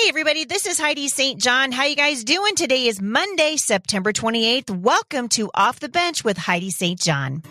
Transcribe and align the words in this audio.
Hey 0.00 0.10
everybody, 0.10 0.44
this 0.44 0.64
is 0.64 0.78
Heidi 0.78 1.08
St. 1.08 1.40
John. 1.40 1.72
How 1.72 1.82
you 1.82 1.96
guys 1.96 2.22
doing? 2.22 2.54
Today 2.54 2.86
is 2.86 3.02
Monday, 3.02 3.56
September 3.56 4.12
28th. 4.12 4.70
Welcome 4.70 5.28
to 5.30 5.50
Off 5.54 5.80
the 5.80 5.88
Bench 5.88 6.22
with 6.22 6.38
Heidi 6.38 6.70
St. 6.70 7.00
John. 7.00 7.42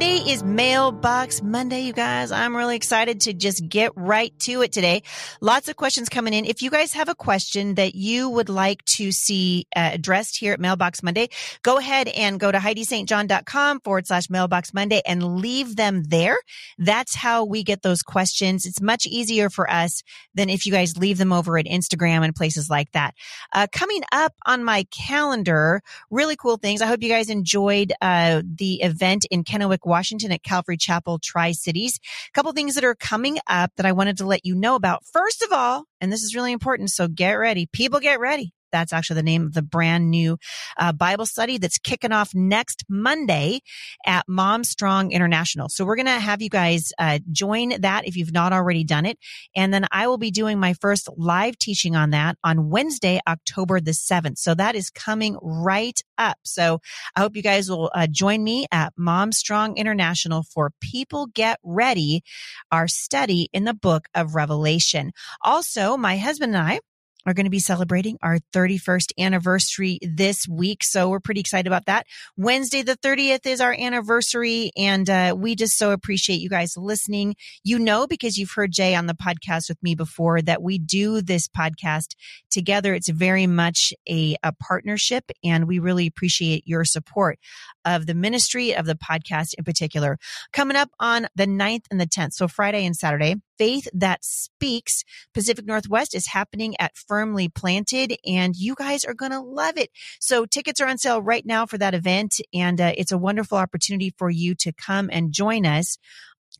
Today 0.00 0.32
is 0.32 0.42
Mailbox 0.42 1.42
Monday, 1.42 1.82
you 1.82 1.92
guys. 1.92 2.32
I'm 2.32 2.56
really 2.56 2.74
excited 2.74 3.20
to 3.22 3.34
just 3.34 3.68
get 3.68 3.92
right 3.96 4.32
to 4.38 4.62
it 4.62 4.72
today. 4.72 5.02
Lots 5.42 5.68
of 5.68 5.76
questions 5.76 6.08
coming 6.08 6.32
in. 6.32 6.46
If 6.46 6.62
you 6.62 6.70
guys 6.70 6.94
have 6.94 7.10
a 7.10 7.14
question 7.14 7.74
that 7.74 7.94
you 7.94 8.30
would 8.30 8.48
like 8.48 8.82
to 8.96 9.12
see 9.12 9.66
uh, 9.76 9.90
addressed 9.92 10.38
here 10.38 10.54
at 10.54 10.58
Mailbox 10.58 11.02
Monday, 11.02 11.28
go 11.62 11.76
ahead 11.76 12.08
and 12.08 12.40
go 12.40 12.50
to 12.50 12.56
HeidiSt.John.com 12.56 13.80
forward 13.80 14.06
slash 14.06 14.30
Mailbox 14.30 14.72
Monday 14.72 15.02
and 15.06 15.36
leave 15.36 15.76
them 15.76 16.04
there. 16.04 16.38
That's 16.78 17.14
how 17.14 17.44
we 17.44 17.62
get 17.62 17.82
those 17.82 18.02
questions. 18.02 18.64
It's 18.64 18.80
much 18.80 19.04
easier 19.04 19.50
for 19.50 19.70
us 19.70 20.02
than 20.34 20.48
if 20.48 20.64
you 20.64 20.72
guys 20.72 20.96
leave 20.96 21.18
them 21.18 21.30
over 21.30 21.58
at 21.58 21.66
Instagram 21.66 22.24
and 22.24 22.34
places 22.34 22.70
like 22.70 22.90
that. 22.92 23.12
Uh, 23.52 23.66
coming 23.70 24.00
up 24.12 24.32
on 24.46 24.64
my 24.64 24.86
calendar, 24.90 25.82
really 26.10 26.36
cool 26.36 26.56
things. 26.56 26.80
I 26.80 26.86
hope 26.86 27.02
you 27.02 27.10
guys 27.10 27.28
enjoyed 27.28 27.92
uh, 28.00 28.40
the 28.42 28.80
event 28.80 29.26
in 29.30 29.44
Kennewick 29.44 29.89
Washington 29.90 30.32
at 30.32 30.42
Calvary 30.42 30.78
Chapel 30.78 31.18
Tri 31.18 31.52
Cities. 31.52 31.98
A 32.28 32.32
couple 32.32 32.52
things 32.52 32.76
that 32.76 32.84
are 32.84 32.94
coming 32.94 33.38
up 33.46 33.72
that 33.76 33.84
I 33.84 33.92
wanted 33.92 34.16
to 34.18 34.26
let 34.26 34.46
you 34.46 34.54
know 34.54 34.76
about. 34.76 35.04
First 35.12 35.42
of 35.42 35.52
all, 35.52 35.84
and 36.00 36.10
this 36.10 36.22
is 36.22 36.34
really 36.34 36.52
important. 36.52 36.90
So 36.90 37.08
get 37.08 37.32
ready. 37.32 37.66
People 37.66 38.00
get 38.00 38.20
ready. 38.20 38.54
That's 38.72 38.92
actually 38.92 39.16
the 39.16 39.22
name 39.24 39.46
of 39.46 39.54
the 39.54 39.62
brand 39.62 40.10
new 40.10 40.38
uh, 40.78 40.92
Bible 40.92 41.26
study 41.26 41.58
that's 41.58 41.78
kicking 41.78 42.12
off 42.12 42.34
next 42.34 42.84
Monday 42.88 43.60
at 44.06 44.24
Mom 44.28 44.64
Strong 44.64 45.12
International. 45.12 45.68
So 45.68 45.84
we're 45.84 45.96
going 45.96 46.06
to 46.06 46.12
have 46.12 46.42
you 46.42 46.48
guys 46.48 46.92
uh, 46.98 47.18
join 47.30 47.80
that 47.80 48.06
if 48.06 48.16
you've 48.16 48.32
not 48.32 48.52
already 48.52 48.84
done 48.84 49.06
it. 49.06 49.18
And 49.54 49.72
then 49.72 49.86
I 49.90 50.06
will 50.06 50.18
be 50.18 50.30
doing 50.30 50.58
my 50.58 50.74
first 50.74 51.08
live 51.16 51.58
teaching 51.58 51.96
on 51.96 52.10
that 52.10 52.36
on 52.44 52.70
Wednesday, 52.70 53.20
October 53.26 53.80
the 53.80 53.92
7th. 53.92 54.38
So 54.38 54.54
that 54.54 54.74
is 54.74 54.90
coming 54.90 55.36
right 55.42 55.98
up. 56.18 56.38
So 56.44 56.80
I 57.16 57.20
hope 57.20 57.36
you 57.36 57.42
guys 57.42 57.70
will 57.70 57.90
uh, 57.94 58.06
join 58.06 58.44
me 58.44 58.66
at 58.70 58.92
Mom 58.96 59.32
Strong 59.32 59.76
International 59.76 60.42
for 60.42 60.72
People 60.80 61.26
Get 61.26 61.58
Ready, 61.62 62.22
our 62.70 62.88
study 62.88 63.48
in 63.52 63.64
the 63.64 63.74
book 63.74 64.06
of 64.14 64.34
Revelation. 64.34 65.12
Also, 65.42 65.96
my 65.96 66.16
husband 66.16 66.54
and 66.54 66.62
I, 66.62 66.80
are 67.26 67.34
going 67.34 67.44
to 67.44 67.50
be 67.50 67.60
celebrating 67.60 68.18
our 68.22 68.38
31st 68.54 69.12
anniversary 69.18 69.98
this 70.02 70.46
week. 70.48 70.82
So 70.82 71.08
we're 71.08 71.20
pretty 71.20 71.40
excited 71.40 71.66
about 71.66 71.86
that. 71.86 72.06
Wednesday, 72.36 72.82
the 72.82 72.96
30th 72.96 73.46
is 73.46 73.60
our 73.60 73.72
anniversary. 73.72 74.70
And 74.76 75.08
uh, 75.08 75.34
we 75.36 75.54
just 75.54 75.76
so 75.76 75.90
appreciate 75.92 76.40
you 76.40 76.48
guys 76.48 76.74
listening. 76.76 77.36
You 77.64 77.78
know, 77.78 78.06
because 78.06 78.36
you've 78.36 78.52
heard 78.54 78.72
Jay 78.72 78.94
on 78.94 79.06
the 79.06 79.14
podcast 79.14 79.68
with 79.68 79.82
me 79.82 79.94
before 79.94 80.42
that 80.42 80.62
we 80.62 80.78
do 80.78 81.20
this 81.20 81.48
podcast 81.48 82.14
together. 82.50 82.94
It's 82.94 83.08
very 83.08 83.46
much 83.46 83.92
a, 84.08 84.36
a 84.42 84.52
partnership 84.52 85.30
and 85.42 85.66
we 85.66 85.78
really 85.78 86.06
appreciate 86.06 86.66
your 86.66 86.84
support 86.84 87.38
of 87.84 88.06
the 88.06 88.14
ministry 88.14 88.74
of 88.74 88.86
the 88.86 88.94
podcast 88.94 89.54
in 89.56 89.64
particular. 89.64 90.18
Coming 90.52 90.76
up 90.76 90.90
on 90.98 91.26
the 91.34 91.46
9th 91.46 91.84
and 91.90 92.00
the 92.00 92.06
10th. 92.06 92.32
So 92.32 92.48
Friday 92.48 92.84
and 92.84 92.96
Saturday, 92.96 93.36
Faith 93.58 93.88
That 93.92 94.24
Speaks 94.24 95.04
Pacific 95.34 95.66
Northwest 95.66 96.14
is 96.14 96.28
happening 96.28 96.74
at 96.78 96.96
Firmly 96.96 97.48
Planted 97.48 98.16
and 98.24 98.54
you 98.56 98.74
guys 98.74 99.04
are 99.04 99.14
going 99.14 99.32
to 99.32 99.40
love 99.40 99.76
it. 99.76 99.90
So 100.18 100.46
tickets 100.46 100.80
are 100.80 100.86
on 100.86 100.98
sale 100.98 101.20
right 101.20 101.44
now 101.44 101.66
for 101.66 101.78
that 101.78 101.94
event 101.94 102.40
and 102.54 102.80
uh, 102.80 102.92
it's 102.96 103.12
a 103.12 103.18
wonderful 103.18 103.58
opportunity 103.58 104.14
for 104.16 104.30
you 104.30 104.54
to 104.56 104.72
come 104.72 105.10
and 105.12 105.32
join 105.32 105.66
us 105.66 105.98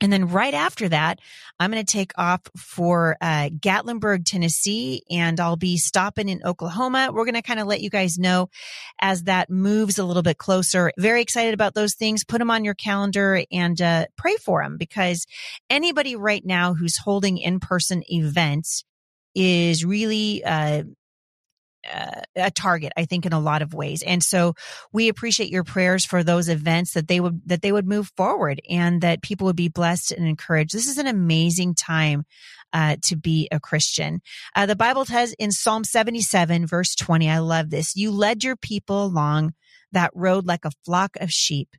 and 0.00 0.12
then 0.12 0.28
right 0.28 0.54
after 0.54 0.88
that, 0.88 1.18
I'm 1.58 1.70
going 1.70 1.84
to 1.84 1.92
take 1.92 2.12
off 2.16 2.40
for 2.56 3.16
uh, 3.20 3.50
Gatlinburg, 3.50 4.24
Tennessee, 4.24 5.02
and 5.10 5.38
I'll 5.38 5.56
be 5.56 5.76
stopping 5.76 6.28
in 6.28 6.40
Oklahoma. 6.44 7.10
We're 7.12 7.26
going 7.26 7.34
to 7.34 7.42
kind 7.42 7.60
of 7.60 7.66
let 7.66 7.82
you 7.82 7.90
guys 7.90 8.18
know 8.18 8.48
as 9.00 9.24
that 9.24 9.50
moves 9.50 9.98
a 9.98 10.04
little 10.04 10.22
bit 10.22 10.38
closer. 10.38 10.90
Very 10.98 11.20
excited 11.20 11.52
about 11.52 11.74
those 11.74 11.94
things. 11.94 12.24
Put 12.24 12.38
them 12.38 12.50
on 12.50 12.64
your 12.64 12.74
calendar 12.74 13.42
and 13.52 13.80
uh, 13.80 14.06
pray 14.16 14.36
for 14.36 14.62
them 14.62 14.78
because 14.78 15.26
anybody 15.68 16.16
right 16.16 16.44
now 16.44 16.72
who's 16.72 16.96
holding 16.96 17.36
in-person 17.36 18.02
events 18.08 18.84
is 19.34 19.84
really 19.84 20.42
uh, 20.44 20.82
a 22.36 22.50
target, 22.50 22.92
I 22.96 23.04
think, 23.04 23.26
in 23.26 23.32
a 23.32 23.40
lot 23.40 23.62
of 23.62 23.74
ways. 23.74 24.02
And 24.02 24.22
so 24.22 24.54
we 24.92 25.08
appreciate 25.08 25.50
your 25.50 25.64
prayers 25.64 26.04
for 26.04 26.22
those 26.22 26.48
events 26.48 26.94
that 26.94 27.08
they 27.08 27.20
would, 27.20 27.40
that 27.46 27.62
they 27.62 27.72
would 27.72 27.86
move 27.86 28.10
forward 28.16 28.60
and 28.68 29.02
that 29.02 29.22
people 29.22 29.46
would 29.46 29.56
be 29.56 29.68
blessed 29.68 30.12
and 30.12 30.26
encouraged. 30.26 30.74
This 30.74 30.88
is 30.88 30.98
an 30.98 31.06
amazing 31.06 31.74
time. 31.74 32.24
Uh, 32.72 32.94
to 33.02 33.16
be 33.16 33.48
a 33.50 33.58
Christian. 33.58 34.20
Uh, 34.54 34.64
the 34.64 34.76
Bible 34.76 35.04
says 35.04 35.34
in 35.40 35.50
Psalm 35.50 35.82
77 35.82 36.68
verse 36.68 36.94
20, 36.94 37.28
I 37.28 37.38
love 37.38 37.68
this. 37.68 37.96
You 37.96 38.12
led 38.12 38.44
your 38.44 38.54
people 38.54 39.04
along 39.04 39.54
that 39.90 40.12
road 40.14 40.46
like 40.46 40.64
a 40.64 40.70
flock 40.84 41.16
of 41.20 41.32
sheep 41.32 41.70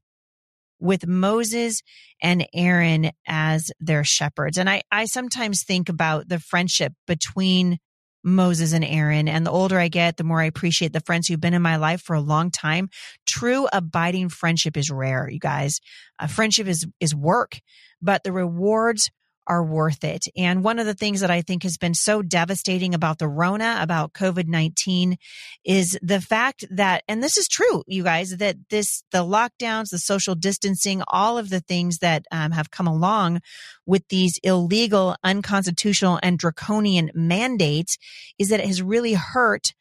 with 0.81 1.07
Moses 1.07 1.81
and 2.21 2.45
Aaron 2.53 3.11
as 3.27 3.71
their 3.79 4.03
shepherds. 4.03 4.57
And 4.57 4.69
I, 4.69 4.81
I 4.91 5.05
sometimes 5.05 5.63
think 5.63 5.87
about 5.87 6.27
the 6.27 6.39
friendship 6.39 6.93
between 7.07 7.77
Moses 8.23 8.73
and 8.73 8.85
Aaron. 8.85 9.27
And 9.27 9.45
the 9.45 9.51
older 9.51 9.79
I 9.79 9.87
get, 9.87 10.17
the 10.17 10.23
more 10.23 10.41
I 10.41 10.45
appreciate 10.45 10.93
the 10.93 10.99
friends 11.01 11.27
who've 11.27 11.39
been 11.39 11.53
in 11.53 11.61
my 11.61 11.77
life 11.77 12.01
for 12.01 12.15
a 12.15 12.21
long 12.21 12.51
time. 12.51 12.89
True 13.27 13.67
abiding 13.71 14.29
friendship 14.29 14.77
is 14.77 14.91
rare, 14.91 15.29
you 15.29 15.39
guys. 15.39 15.79
Friendship 16.29 16.67
is, 16.67 16.85
is 16.99 17.15
work, 17.15 17.59
but 18.01 18.23
the 18.23 18.31
rewards 18.31 19.09
are 19.47 19.63
worth 19.63 20.03
it. 20.03 20.25
And 20.35 20.63
one 20.63 20.79
of 20.79 20.85
the 20.85 20.93
things 20.93 21.21
that 21.21 21.31
I 21.31 21.41
think 21.41 21.63
has 21.63 21.77
been 21.77 21.93
so 21.93 22.21
devastating 22.21 22.93
about 22.93 23.19
the 23.19 23.27
Rona, 23.27 23.79
about 23.81 24.13
COVID-19 24.13 25.17
is 25.65 25.97
the 26.01 26.21
fact 26.21 26.65
that, 26.69 27.03
and 27.07 27.23
this 27.23 27.37
is 27.37 27.47
true, 27.47 27.83
you 27.87 28.03
guys, 28.03 28.37
that 28.37 28.57
this, 28.69 29.03
the 29.11 29.23
lockdowns, 29.23 29.89
the 29.89 29.97
social 29.97 30.35
distancing, 30.35 31.03
all 31.07 31.37
of 31.37 31.49
the 31.49 31.59
things 31.59 31.99
that 31.99 32.25
um, 32.31 32.51
have 32.51 32.71
come 32.71 32.87
along 32.87 33.41
with 33.85 34.07
these 34.09 34.39
illegal, 34.43 35.15
unconstitutional 35.23 36.19
and 36.21 36.37
draconian 36.37 37.11
mandates 37.13 37.97
is 38.37 38.49
that 38.49 38.59
it 38.59 38.67
has 38.67 38.81
really 38.81 39.13
hurt 39.13 39.73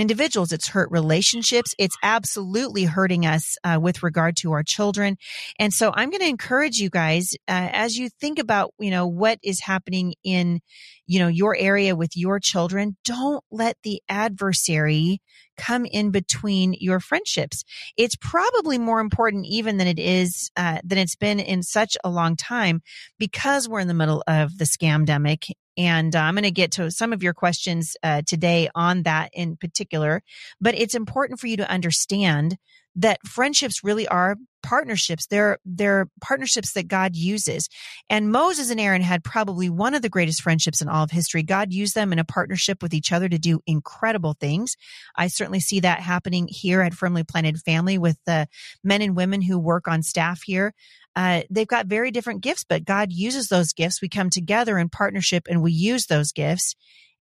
individuals. 0.00 0.52
It's 0.52 0.68
hurt 0.68 0.90
relationships. 0.90 1.74
It's 1.78 1.96
absolutely 2.02 2.84
hurting 2.84 3.26
us 3.26 3.56
uh, 3.64 3.78
with 3.80 4.02
regard 4.02 4.36
to 4.38 4.52
our 4.52 4.62
children. 4.62 5.16
And 5.58 5.72
so 5.72 5.92
I'm 5.94 6.10
going 6.10 6.20
to 6.20 6.28
encourage 6.28 6.76
you 6.76 6.90
guys 6.90 7.34
uh, 7.48 7.68
as 7.72 7.96
you 7.96 8.08
think 8.20 8.38
about, 8.38 8.72
you 8.78 8.90
know, 8.90 9.06
what 9.06 9.38
is 9.42 9.60
happening 9.60 10.14
in, 10.24 10.60
you 11.06 11.18
know, 11.18 11.28
your 11.28 11.56
area 11.56 11.96
with 11.96 12.16
your 12.16 12.40
children. 12.40 12.96
Don't 13.04 13.44
let 13.50 13.76
the 13.82 14.02
adversary 14.08 15.20
come 15.56 15.86
in 15.86 16.10
between 16.10 16.74
your 16.78 17.00
friendships. 17.00 17.64
It's 17.96 18.16
probably 18.16 18.78
more 18.78 19.00
important 19.00 19.46
even 19.46 19.78
than 19.78 19.86
it 19.86 19.98
is, 19.98 20.50
uh, 20.56 20.78
than 20.84 20.98
it's 20.98 21.16
been 21.16 21.40
in 21.40 21.62
such 21.62 21.96
a 22.04 22.10
long 22.10 22.36
time 22.36 22.82
because 23.18 23.68
we're 23.68 23.80
in 23.80 23.88
the 23.88 23.94
middle 23.94 24.22
of 24.26 24.58
the 24.58 24.64
scamdemic 24.64 25.50
and 25.76 26.16
uh, 26.16 26.20
I'm 26.20 26.34
going 26.34 26.44
to 26.44 26.50
get 26.50 26.72
to 26.72 26.90
some 26.90 27.12
of 27.12 27.22
your 27.22 27.34
questions 27.34 27.96
uh, 28.02 28.22
today 28.26 28.68
on 28.74 29.02
that 29.02 29.30
in 29.32 29.56
particular. 29.56 30.22
But 30.60 30.74
it's 30.74 30.94
important 30.94 31.38
for 31.38 31.48
you 31.48 31.56
to 31.58 31.70
understand 31.70 32.56
that 32.96 33.20
friendships 33.26 33.84
really 33.84 34.08
are 34.08 34.36
partnerships. 34.66 35.26
They're, 35.28 35.58
they're 35.64 36.08
partnerships 36.20 36.72
that 36.72 36.88
God 36.88 37.14
uses. 37.14 37.68
And 38.10 38.32
Moses 38.32 38.68
and 38.70 38.80
Aaron 38.80 39.00
had 39.00 39.22
probably 39.22 39.70
one 39.70 39.94
of 39.94 40.02
the 40.02 40.08
greatest 40.08 40.42
friendships 40.42 40.82
in 40.82 40.88
all 40.88 41.04
of 41.04 41.12
history. 41.12 41.44
God 41.44 41.72
used 41.72 41.94
them 41.94 42.12
in 42.12 42.18
a 42.18 42.24
partnership 42.24 42.82
with 42.82 42.92
each 42.92 43.12
other 43.12 43.28
to 43.28 43.38
do 43.38 43.60
incredible 43.66 44.34
things. 44.34 44.76
I 45.14 45.28
certainly 45.28 45.60
see 45.60 45.80
that 45.80 46.00
happening 46.00 46.48
here 46.50 46.82
at 46.82 46.94
Firmly 46.94 47.22
Planted 47.22 47.58
Family 47.58 47.96
with 47.96 48.18
the 48.26 48.48
men 48.82 49.02
and 49.02 49.16
women 49.16 49.40
who 49.40 49.58
work 49.58 49.86
on 49.86 50.02
staff 50.02 50.42
here. 50.42 50.74
Uh, 51.14 51.42
they've 51.48 51.68
got 51.68 51.86
very 51.86 52.10
different 52.10 52.42
gifts, 52.42 52.64
but 52.68 52.84
God 52.84 53.12
uses 53.12 53.46
those 53.46 53.72
gifts. 53.72 54.02
We 54.02 54.08
come 54.08 54.30
together 54.30 54.78
in 54.78 54.88
partnership 54.88 55.46
and 55.48 55.62
we 55.62 55.72
use 55.72 56.06
those 56.06 56.32
gifts. 56.32 56.74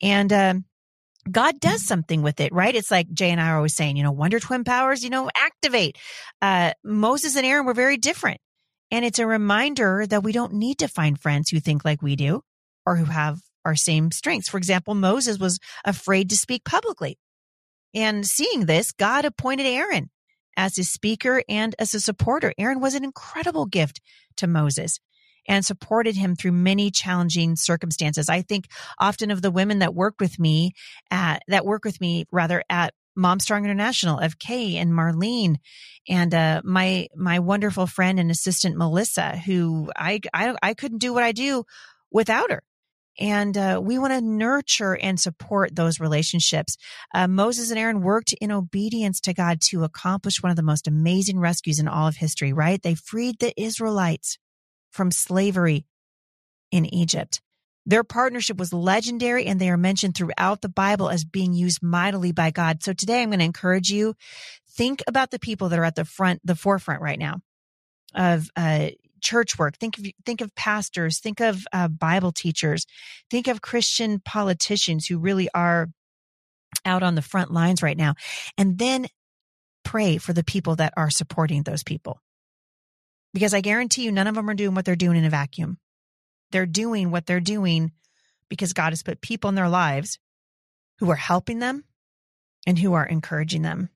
And, 0.01 0.31
um, 0.33 0.65
God 1.29 1.59
does 1.59 1.85
something 1.85 2.21
with 2.21 2.39
it, 2.39 2.53
right? 2.53 2.75
It's 2.75 2.91
like 2.91 3.11
Jay 3.11 3.29
and 3.29 3.41
I 3.41 3.49
are 3.49 3.57
always 3.57 3.75
saying, 3.75 3.97
you 3.97 4.03
know, 4.03 4.11
wonder 4.11 4.39
twin 4.39 4.63
powers, 4.63 5.03
you 5.03 5.09
know, 5.09 5.29
activate. 5.35 5.97
Uh, 6.41 6.73
Moses 6.83 7.35
and 7.35 7.45
Aaron 7.45 7.65
were 7.65 7.73
very 7.73 7.97
different. 7.97 8.39
And 8.91 9.05
it's 9.05 9.19
a 9.19 9.27
reminder 9.27 10.05
that 10.07 10.23
we 10.23 10.31
don't 10.31 10.53
need 10.53 10.79
to 10.79 10.87
find 10.87 11.19
friends 11.19 11.49
who 11.49 11.59
think 11.59 11.85
like 11.85 12.01
we 12.01 12.15
do 12.15 12.41
or 12.85 12.95
who 12.95 13.05
have 13.05 13.39
our 13.65 13.75
same 13.75 14.11
strengths. 14.11 14.49
For 14.49 14.57
example, 14.57 14.95
Moses 14.95 15.37
was 15.37 15.59
afraid 15.85 16.29
to 16.29 16.35
speak 16.35 16.63
publicly. 16.63 17.19
And 17.93 18.25
seeing 18.25 18.65
this, 18.65 18.91
God 18.91 19.25
appointed 19.25 19.65
Aaron 19.65 20.09
as 20.57 20.75
his 20.75 20.91
speaker 20.91 21.43
and 21.47 21.75
as 21.77 21.93
a 21.93 21.99
supporter. 21.99 22.53
Aaron 22.57 22.79
was 22.79 22.95
an 22.95 23.03
incredible 23.03 23.65
gift 23.65 24.01
to 24.37 24.47
Moses 24.47 24.99
and 25.49 25.65
supported 25.65 26.15
him 26.15 26.35
through 26.35 26.51
many 26.53 26.91
challenging 26.91 27.57
circumstances. 27.57 28.29
I 28.29 28.43
think 28.43 28.67
often 28.99 29.31
of 29.31 29.41
the 29.41 29.51
women 29.51 29.79
that 29.79 29.95
work 29.95 30.15
with 30.21 30.39
me 30.39 30.73
at, 31.11 31.41
that 31.47 31.65
work 31.65 31.83
with 31.83 31.99
me 31.99 32.25
rather 32.31 32.63
at 32.69 32.93
Mom 33.15 33.39
Strong 33.39 33.65
International 33.65 34.19
of 34.19 34.39
Kay 34.39 34.77
and 34.77 34.93
Marlene 34.93 35.55
and 36.07 36.33
uh, 36.33 36.61
my 36.63 37.07
my 37.15 37.39
wonderful 37.39 37.85
friend 37.87 38.19
and 38.19 38.31
assistant 38.31 38.77
Melissa, 38.77 39.35
who 39.37 39.91
I 39.97 40.21
I, 40.33 40.55
I 40.61 40.73
couldn't 40.73 40.99
do 40.99 41.13
what 41.13 41.23
I 41.23 41.33
do 41.33 41.65
without 42.11 42.51
her. 42.51 42.63
And 43.19 43.57
uh, 43.57 43.81
we 43.83 43.99
want 43.99 44.13
to 44.13 44.21
nurture 44.21 44.95
and 44.95 45.19
support 45.19 45.75
those 45.75 45.99
relationships. 45.99 46.77
Uh, 47.13 47.27
Moses 47.27 47.71
and 47.71 47.77
Aaron 47.77 48.01
worked 48.01 48.33
in 48.39 48.51
obedience 48.51 49.19
to 49.21 49.33
God 49.33 49.59
to 49.69 49.83
accomplish 49.83 50.41
one 50.41 50.51
of 50.51 50.55
the 50.55 50.63
most 50.63 50.87
amazing 50.87 51.39
rescues 51.39 51.79
in 51.79 51.89
all 51.89 52.07
of 52.07 52.15
history, 52.15 52.53
right? 52.53 52.81
They 52.81 52.95
freed 52.95 53.39
the 53.39 53.59
Israelites 53.61 54.37
from 54.91 55.11
slavery 55.11 55.85
in 56.71 56.85
Egypt. 56.93 57.41
Their 57.85 58.03
partnership 58.03 58.57
was 58.57 58.71
legendary 58.71 59.45
and 59.45 59.59
they 59.59 59.69
are 59.69 59.77
mentioned 59.77 60.15
throughout 60.15 60.61
the 60.61 60.69
Bible 60.69 61.09
as 61.09 61.25
being 61.25 61.53
used 61.53 61.81
mightily 61.81 62.31
by 62.31 62.51
God. 62.51 62.83
So 62.83 62.93
today 62.93 63.23
I'm 63.23 63.29
going 63.29 63.39
to 63.39 63.45
encourage 63.45 63.89
you, 63.89 64.15
think 64.69 65.01
about 65.07 65.31
the 65.31 65.39
people 65.39 65.69
that 65.69 65.79
are 65.79 65.85
at 65.85 65.95
the 65.95 66.05
front, 66.05 66.41
the 66.43 66.55
forefront 66.55 67.01
right 67.01 67.17
now 67.17 67.39
of, 68.13 68.49
uh, 68.55 68.89
church 69.21 69.57
work. 69.57 69.77
Think 69.77 69.97
of, 69.97 70.05
think 70.25 70.41
of 70.41 70.55
pastors, 70.55 71.19
think 71.19 71.41
of 71.41 71.65
uh, 71.73 71.87
Bible 71.87 72.31
teachers, 72.31 72.85
think 73.29 73.47
of 73.47 73.61
Christian 73.61 74.19
politicians 74.19 75.07
who 75.07 75.19
really 75.19 75.49
are 75.53 75.89
out 76.85 77.03
on 77.03 77.15
the 77.15 77.21
front 77.21 77.51
lines 77.51 77.83
right 77.83 77.97
now. 77.97 78.15
And 78.57 78.77
then 78.77 79.07
pray 79.83 80.17
for 80.17 80.33
the 80.33 80.43
people 80.43 80.75
that 80.77 80.93
are 80.95 81.09
supporting 81.09 81.63
those 81.63 81.83
people. 81.83 82.21
Because 83.33 83.53
I 83.53 83.61
guarantee 83.61 84.03
you, 84.03 84.11
none 84.11 84.27
of 84.27 84.35
them 84.35 84.49
are 84.49 84.55
doing 84.55 84.75
what 84.75 84.85
they're 84.85 84.95
doing 84.95 85.17
in 85.17 85.25
a 85.25 85.29
vacuum. 85.29 85.77
They're 86.51 86.65
doing 86.65 87.11
what 87.11 87.25
they're 87.25 87.39
doing 87.39 87.91
because 88.49 88.73
God 88.73 88.91
has 88.91 89.03
put 89.03 89.21
people 89.21 89.49
in 89.49 89.55
their 89.55 89.69
lives 89.69 90.17
who 90.97 91.09
are 91.11 91.15
helping 91.15 91.59
them 91.59 91.83
and 92.65 92.77
who 92.77 92.93
are 92.93 93.05
encouraging 93.05 93.61
them. 93.61 93.89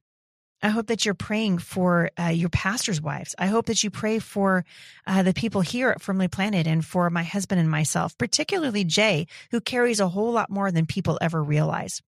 I 0.61 0.69
hope 0.69 0.87
that 0.87 1.03
you're 1.03 1.13
praying 1.13 1.57
for 1.57 2.09
uh, 2.17 2.27
your 2.27 2.47
pastor's 2.47 3.01
wives. 3.01 3.35
I 3.37 3.47
hope 3.47 3.65
that 3.65 3.83
you 3.83 3.89
pray 3.89 4.19
for 4.19 4.63
uh, 5.05 5.21
the 5.21 5.33
people 5.33 5.59
here 5.59 5.89
at 5.89 6.01
Firmly 6.01 6.29
Planted 6.29 6.67
and 6.67 6.85
for 6.85 7.09
my 7.09 7.23
husband 7.23 7.59
and 7.59 7.69
myself, 7.69 8.17
particularly 8.17 8.85
Jay, 8.85 9.27
who 9.51 9.59
carries 9.59 9.99
a 9.99 10.07
whole 10.07 10.31
lot 10.31 10.49
more 10.49 10.71
than 10.71 10.85
people 10.85 11.19
ever 11.21 11.43
realize. 11.43 12.01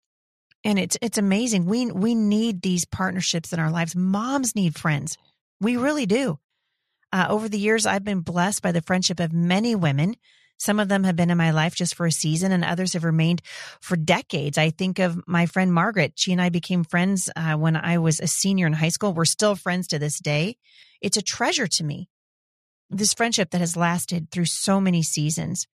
And 0.64 0.78
it's 0.78 0.98
it's 1.00 1.18
amazing. 1.18 1.64
We 1.64 1.90
we 1.90 2.14
need 2.14 2.60
these 2.60 2.84
partnerships 2.84 3.52
in 3.52 3.58
our 3.58 3.70
lives. 3.70 3.96
Moms 3.96 4.54
need 4.54 4.76
friends. 4.76 5.16
We 5.60 5.78
really 5.78 6.06
do. 6.06 6.38
Uh, 7.12 7.26
over 7.28 7.48
the 7.48 7.58
years, 7.58 7.84
I've 7.84 8.04
been 8.04 8.20
blessed 8.20 8.62
by 8.62 8.72
the 8.72 8.82
friendship 8.82 9.20
of 9.20 9.32
many 9.32 9.74
women 9.74 10.16
some 10.62 10.78
of 10.78 10.88
them 10.88 11.02
have 11.02 11.16
been 11.16 11.30
in 11.30 11.38
my 11.38 11.50
life 11.50 11.74
just 11.74 11.96
for 11.96 12.06
a 12.06 12.12
season 12.12 12.52
and 12.52 12.64
others 12.64 12.92
have 12.92 13.02
remained 13.02 13.42
for 13.80 13.96
decades. 13.96 14.56
I 14.56 14.70
think 14.70 15.00
of 15.00 15.20
my 15.26 15.46
friend 15.46 15.74
Margaret. 15.74 16.12
She 16.14 16.30
and 16.30 16.40
I 16.40 16.50
became 16.50 16.84
friends 16.84 17.28
uh, 17.34 17.54
when 17.54 17.74
I 17.74 17.98
was 17.98 18.20
a 18.20 18.28
senior 18.28 18.68
in 18.68 18.74
high 18.74 18.90
school. 18.90 19.12
We're 19.12 19.24
still 19.24 19.56
friends 19.56 19.88
to 19.88 19.98
this 19.98 20.20
day. 20.20 20.56
It's 21.00 21.16
a 21.16 21.22
treasure 21.22 21.66
to 21.66 21.82
me. 21.82 22.08
This 22.90 23.12
friendship 23.12 23.50
that 23.50 23.60
has 23.60 23.76
lasted 23.76 24.30
through 24.30 24.44
so 24.44 24.80
many 24.80 25.02
seasons. 25.02 25.66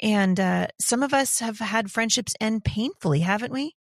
And 0.00 0.38
uh, 0.38 0.68
some 0.80 1.02
of 1.02 1.12
us 1.12 1.40
have 1.40 1.58
had 1.58 1.90
friendships 1.90 2.34
end 2.40 2.62
painfully, 2.62 3.20
haven't 3.20 3.52
we? 3.52 3.74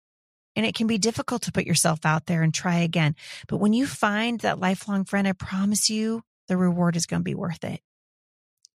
And 0.58 0.66
it 0.66 0.74
can 0.74 0.88
be 0.88 0.98
difficult 0.98 1.42
to 1.42 1.52
put 1.52 1.66
yourself 1.66 2.04
out 2.04 2.26
there 2.26 2.42
and 2.42 2.52
try 2.52 2.78
again. 2.78 3.14
But 3.46 3.58
when 3.58 3.72
you 3.72 3.86
find 3.86 4.40
that 4.40 4.58
lifelong 4.58 5.04
friend, 5.04 5.28
I 5.28 5.32
promise 5.32 5.88
you 5.88 6.24
the 6.48 6.56
reward 6.56 6.96
is 6.96 7.06
going 7.06 7.20
to 7.20 7.24
be 7.24 7.36
worth 7.36 7.62
it. 7.62 7.80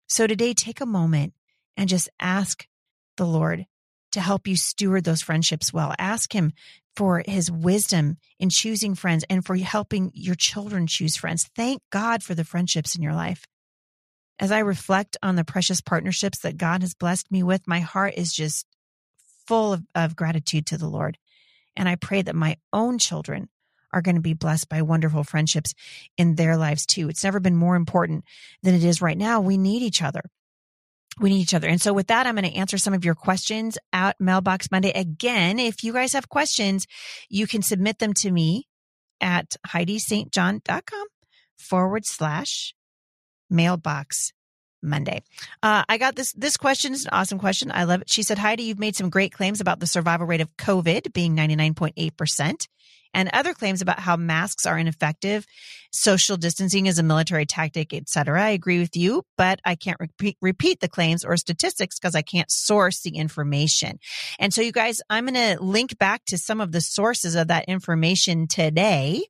So 0.09 0.27
today, 0.27 0.53
take 0.53 0.81
a 0.81 0.85
moment 0.85 1.33
and 1.77 1.87
just 1.87 2.09
ask 2.19 2.67
the 3.15 3.25
Lord 3.25 3.65
to 4.11 4.19
help 4.19 4.45
you 4.45 4.57
steward 4.57 5.05
those 5.05 5.21
friendships 5.21 5.71
well. 5.71 5.95
Ask 5.97 6.33
Him 6.33 6.51
for 6.97 7.23
His 7.25 7.49
wisdom 7.49 8.17
in 8.39 8.49
choosing 8.49 8.93
friends 8.93 9.23
and 9.29 9.45
for 9.45 9.55
helping 9.55 10.11
your 10.13 10.35
children 10.35 10.85
choose 10.85 11.15
friends. 11.15 11.49
Thank 11.55 11.81
God 11.91 12.23
for 12.23 12.35
the 12.35 12.43
friendships 12.43 12.93
in 12.93 13.01
your 13.01 13.13
life. 13.13 13.45
As 14.37 14.51
I 14.51 14.59
reflect 14.59 15.15
on 15.23 15.37
the 15.37 15.45
precious 15.45 15.79
partnerships 15.79 16.39
that 16.39 16.57
God 16.57 16.81
has 16.81 16.93
blessed 16.93 17.31
me 17.31 17.41
with, 17.41 17.69
my 17.69 17.79
heart 17.79 18.15
is 18.17 18.33
just 18.33 18.65
full 19.47 19.71
of, 19.71 19.83
of 19.95 20.17
gratitude 20.17 20.65
to 20.65 20.77
the 20.77 20.89
Lord. 20.89 21.17
And 21.75 21.87
I 21.87 21.95
pray 21.95 22.21
that 22.21 22.35
my 22.35 22.57
own 22.73 22.97
children 22.97 23.49
are 23.91 24.01
going 24.01 24.15
to 24.15 24.21
be 24.21 24.33
blessed 24.33 24.69
by 24.69 24.81
wonderful 24.81 25.23
friendships 25.23 25.73
in 26.17 26.35
their 26.35 26.57
lives 26.57 26.85
too. 26.85 27.09
It's 27.09 27.23
never 27.23 27.39
been 27.39 27.55
more 27.55 27.75
important 27.75 28.23
than 28.61 28.75
it 28.75 28.83
is 28.83 29.01
right 29.01 29.17
now. 29.17 29.41
We 29.41 29.57
need 29.57 29.81
each 29.81 30.01
other. 30.01 30.21
We 31.19 31.31
need 31.31 31.41
each 31.41 31.53
other. 31.53 31.67
And 31.67 31.81
so 31.81 31.91
with 31.91 32.07
that, 32.07 32.27
I'm 32.27 32.35
going 32.35 32.49
to 32.49 32.57
answer 32.57 32.77
some 32.77 32.93
of 32.93 33.03
your 33.03 33.15
questions 33.15 33.77
at 33.91 34.15
Mailbox 34.19 34.71
Monday. 34.71 34.91
Again, 34.91 35.59
if 35.59 35.83
you 35.83 35.91
guys 35.91 36.13
have 36.13 36.29
questions, 36.29 36.85
you 37.29 37.47
can 37.47 37.61
submit 37.61 37.99
them 37.99 38.13
to 38.15 38.31
me 38.31 38.67
at 39.19 39.55
HeidiSt.John.com 39.67 41.07
forward 41.57 42.05
slash 42.05 42.73
mailbox 43.49 44.31
Monday. 44.81 45.23
Uh, 45.61 45.83
I 45.87 45.97
got 45.97 46.15
this. 46.15 46.31
This 46.33 46.57
question 46.57 46.93
is 46.93 47.05
an 47.05 47.11
awesome 47.11 47.39
question. 47.39 47.71
I 47.73 47.83
love 47.83 48.01
it. 48.01 48.09
She 48.09 48.23
said, 48.23 48.37
Heidi, 48.37 48.63
you've 48.63 48.79
made 48.79 48.95
some 48.95 49.09
great 49.09 49.31
claims 49.31 49.61
about 49.61 49.79
the 49.79 49.87
survival 49.87 50.27
rate 50.27 50.41
of 50.41 50.55
COVID 50.57 51.13
being 51.13 51.35
99.8% 51.35 52.67
and 53.13 53.29
other 53.33 53.53
claims 53.53 53.81
about 53.81 53.99
how 53.99 54.15
masks 54.15 54.65
are 54.65 54.77
ineffective, 54.77 55.45
social 55.91 56.37
distancing 56.37 56.85
is 56.85 56.99
a 56.99 57.03
military 57.03 57.45
tactic, 57.45 57.93
etc. 57.93 58.41
I 58.41 58.49
agree 58.49 58.79
with 58.79 58.95
you, 58.95 59.23
but 59.37 59.59
I 59.65 59.75
can't 59.75 59.99
repeat, 59.99 60.37
repeat 60.41 60.79
the 60.79 60.87
claims 60.87 61.25
or 61.25 61.35
statistics 61.37 61.99
because 61.99 62.15
I 62.15 62.21
can't 62.21 62.51
source 62.51 63.01
the 63.01 63.15
information. 63.15 63.99
And 64.37 64.53
so 64.53 64.61
you 64.61 64.71
guys, 64.71 65.01
I'm 65.09 65.25
going 65.25 65.33
to 65.57 65.63
link 65.63 65.97
back 65.97 66.23
to 66.25 66.37
some 66.37 66.61
of 66.61 66.71
the 66.71 66.81
sources 66.81 67.35
of 67.35 67.47
that 67.47 67.65
information 67.65 68.47
today 68.47 69.23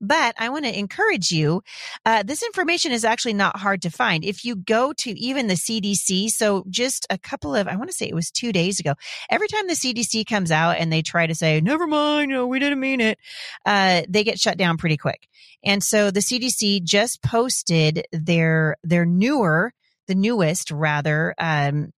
but 0.00 0.34
I 0.38 0.48
want 0.48 0.64
to 0.64 0.78
encourage 0.78 1.30
you. 1.30 1.62
Uh, 2.04 2.22
this 2.22 2.42
information 2.42 2.92
is 2.92 3.04
actually 3.04 3.34
not 3.34 3.58
hard 3.58 3.82
to 3.82 3.90
find. 3.90 4.24
If 4.24 4.44
you 4.44 4.56
go 4.56 4.92
to 4.94 5.10
even 5.18 5.46
the 5.46 5.54
CDC, 5.54 6.30
so 6.30 6.64
just 6.68 7.06
a 7.10 7.18
couple 7.18 7.54
of, 7.54 7.68
I 7.68 7.76
want 7.76 7.90
to 7.90 7.96
say 7.96 8.06
it 8.06 8.14
was 8.14 8.30
two 8.30 8.52
days 8.52 8.80
ago, 8.80 8.94
every 9.30 9.48
time 9.48 9.66
the 9.66 9.74
CDC 9.74 10.26
comes 10.26 10.50
out 10.50 10.76
and 10.78 10.92
they 10.92 11.02
try 11.02 11.26
to 11.26 11.34
say, 11.34 11.60
never 11.60 11.86
mind, 11.86 12.30
no, 12.30 12.46
we 12.46 12.58
didn't 12.58 12.80
mean 12.80 13.00
it, 13.00 13.18
uh, 13.66 14.02
they 14.08 14.24
get 14.24 14.38
shut 14.38 14.56
down 14.56 14.76
pretty 14.76 14.96
quick. 14.96 15.28
And 15.64 15.82
so 15.82 16.10
the 16.10 16.20
CDC 16.20 16.84
just 16.84 17.22
posted 17.22 18.06
their, 18.12 18.76
their 18.84 19.04
newer, 19.04 19.72
the 20.06 20.14
newest 20.14 20.70
rather, 20.70 21.34
um, 21.38 21.92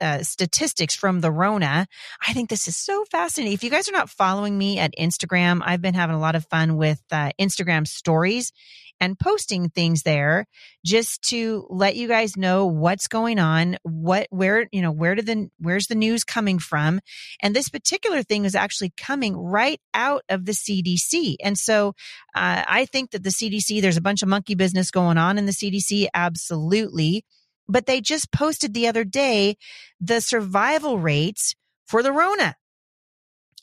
uh, 0.00 0.22
statistics 0.22 0.94
from 0.94 1.20
the 1.20 1.30
Rona. 1.30 1.86
I 2.26 2.32
think 2.32 2.50
this 2.50 2.68
is 2.68 2.76
so 2.76 3.04
fascinating. 3.10 3.54
If 3.54 3.64
you 3.64 3.70
guys 3.70 3.88
are 3.88 3.92
not 3.92 4.10
following 4.10 4.56
me 4.56 4.78
at 4.78 4.94
Instagram, 4.98 5.62
I've 5.64 5.82
been 5.82 5.94
having 5.94 6.16
a 6.16 6.20
lot 6.20 6.34
of 6.34 6.46
fun 6.46 6.76
with 6.76 7.02
uh, 7.10 7.30
Instagram 7.40 7.86
stories 7.86 8.52
and 9.00 9.18
posting 9.18 9.68
things 9.68 10.02
there 10.02 10.46
just 10.84 11.22
to 11.22 11.66
let 11.68 11.96
you 11.96 12.08
guys 12.08 12.36
know 12.36 12.66
what's 12.66 13.08
going 13.08 13.38
on, 13.38 13.76
what, 13.82 14.26
where, 14.30 14.66
you 14.72 14.80
know, 14.80 14.90
where 14.90 15.14
did 15.14 15.26
the, 15.26 15.50
where's 15.58 15.86
the 15.86 15.94
news 15.94 16.24
coming 16.24 16.58
from? 16.58 17.00
And 17.42 17.54
this 17.54 17.68
particular 17.68 18.22
thing 18.22 18.44
is 18.44 18.54
actually 18.54 18.92
coming 18.96 19.36
right 19.36 19.80
out 19.92 20.22
of 20.28 20.44
the 20.46 20.52
CDC. 20.52 21.36
And 21.42 21.58
so, 21.58 21.88
uh, 22.34 22.64
I 22.66 22.86
think 22.86 23.10
that 23.10 23.22
the 23.22 23.30
CDC, 23.30 23.82
there's 23.82 23.96
a 23.96 24.02
bunch 24.02 24.22
of 24.22 24.28
monkey 24.28 24.54
business 24.54 24.90
going 24.90 25.18
on 25.18 25.38
in 25.38 25.46
the 25.46 25.52
CDC. 25.52 26.06
Absolutely 26.14 27.24
but 27.68 27.86
they 27.86 28.00
just 28.00 28.32
posted 28.32 28.74
the 28.74 28.88
other 28.88 29.04
day 29.04 29.56
the 30.00 30.20
survival 30.20 30.98
rates 30.98 31.54
for 31.86 32.02
the 32.02 32.12
Rona. 32.12 32.56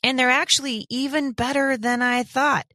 And 0.02 0.18
they're 0.18 0.30
actually 0.30 0.86
even 0.90 1.32
better 1.32 1.76
than 1.76 2.02
I 2.02 2.24
thought. 2.24 2.66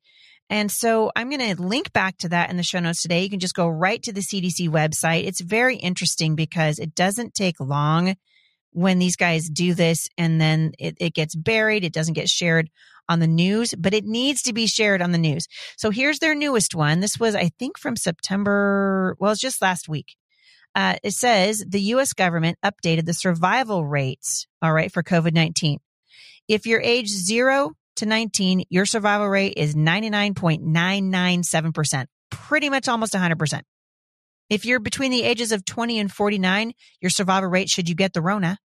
And 0.50 0.72
so 0.72 1.12
I'm 1.16 1.30
going 1.30 1.56
to 1.56 1.62
link 1.62 1.94
back 1.94 2.18
to 2.20 2.30
that 2.30 2.50
in 2.50 2.58
the 2.58 2.64
show 2.64 2.80
notes 2.80 3.04
today. 3.04 3.22
You 3.22 3.30
can 3.30 3.40
just 3.40 3.54
go 3.54 3.68
right 3.68 4.02
to 4.02 4.12
the 4.12 4.22
CDC 4.22 4.68
website. 4.68 5.28
It's 5.28 5.42
very 5.42 5.76
interesting 5.76 6.36
because 6.36 6.80
it 6.80 6.96
doesn't 6.96 7.36
take 7.36 7.60
long 7.60 8.16
when 8.72 8.98
these 8.98 9.16
guys 9.16 9.50
do 9.50 9.74
this 9.74 10.08
and 10.18 10.42
then 10.42 10.72
it, 10.80 10.98
it 11.00 11.14
gets 11.14 11.36
buried. 11.36 11.84
It 11.84 11.94
doesn't 11.94 12.16
get 12.16 12.30
shared 12.30 12.70
on 13.08 13.20
the 13.20 13.28
news, 13.28 13.76
but 13.78 13.94
it 13.94 14.06
needs 14.06 14.42
to 14.44 14.54
be 14.54 14.66
shared 14.66 15.02
on 15.02 15.12
the 15.12 15.18
news. 15.18 15.48
So 15.78 15.92
here's 15.92 16.20
their 16.20 16.36
newest 16.36 16.74
one. 16.74 17.00
This 17.00 17.20
was, 17.20 17.36
I 17.36 17.50
think, 17.60 17.78
from 17.78 17.96
September. 17.96 19.16
Well, 19.20 19.32
it's 19.32 19.42
just 19.42 19.62
last 19.62 19.88
week 19.88 20.16
uh, 20.76 20.96
it 21.04 21.12
says 21.12 21.64
the 21.68 21.82
U.S. 21.82 22.14
government 22.14 22.58
updated 22.64 23.06
the 23.06 23.14
survival 23.14 23.86
rates, 23.86 24.48
all 24.62 24.74
right, 24.74 24.92
for 24.92 25.04
COVID 25.04 25.34
19. 25.34 25.80
If 26.48 26.66
you're 26.66 26.82
age 26.82 27.08
zero 27.08 27.74
to 27.98 28.06
19, 28.06 28.64
your 28.70 28.86
survival 28.86 29.28
rate 29.28 29.56
is 29.58 29.76
99.997%, 29.76 32.06
pretty 32.32 32.70
much 32.70 32.88
almost 32.88 33.14
100%. 33.14 33.62
If 34.50 34.66
you're 34.66 34.80
between 34.80 35.12
the 35.12 35.24
ages 35.24 35.52
of 35.52 35.66
20 35.66 36.00
and 36.00 36.12
49, 36.12 36.74
your 37.02 37.12
survival 37.12 37.50
rate, 37.50 37.70
should 37.70 37.88
you 37.88 37.96
get 37.96 38.14
the 38.14 38.22
Rona, 38.22 38.58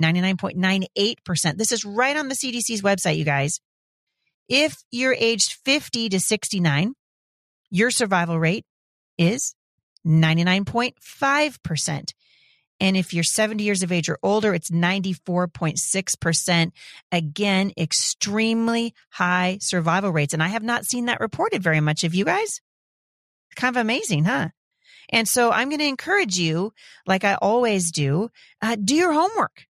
99.98%. 0.00 1.56
This 1.56 1.70
is 1.70 1.84
right 1.84 2.16
on 2.16 2.28
the 2.28 2.34
CDC's 2.34 2.82
website, 2.82 3.18
you 3.18 3.24
guys. 3.24 3.60
If 4.48 4.74
you're 4.90 5.14
aged 5.14 5.58
50 5.64 6.08
to 6.10 6.18
69, 6.18 6.94
your 7.70 7.90
survival 7.90 8.38
rate 8.38 8.64
is 9.16 9.54
99.5%. 10.06 12.12
And 12.82 12.96
if 12.96 13.14
you're 13.14 13.22
70 13.22 13.62
years 13.62 13.84
of 13.84 13.92
age 13.92 14.08
or 14.08 14.18
older, 14.24 14.52
it's 14.54 14.70
94.6%. 14.70 16.72
Again, 17.12 17.72
extremely 17.78 18.92
high 19.10 19.58
survival 19.60 20.10
rates. 20.10 20.34
And 20.34 20.42
I 20.42 20.48
have 20.48 20.64
not 20.64 20.84
seen 20.84 21.04
that 21.04 21.20
reported 21.20 21.62
very 21.62 21.80
much. 21.80 22.02
Have 22.02 22.14
you 22.14 22.24
guys? 22.24 22.60
Kind 23.54 23.76
of 23.76 23.80
amazing, 23.80 24.24
huh? 24.24 24.48
And 25.10 25.28
so 25.28 25.52
I'm 25.52 25.68
going 25.68 25.78
to 25.78 25.86
encourage 25.86 26.38
you, 26.38 26.72
like 27.06 27.22
I 27.22 27.34
always 27.34 27.92
do, 27.92 28.30
uh, 28.60 28.76
do 28.82 28.96
your 28.96 29.12
homework. 29.12 29.66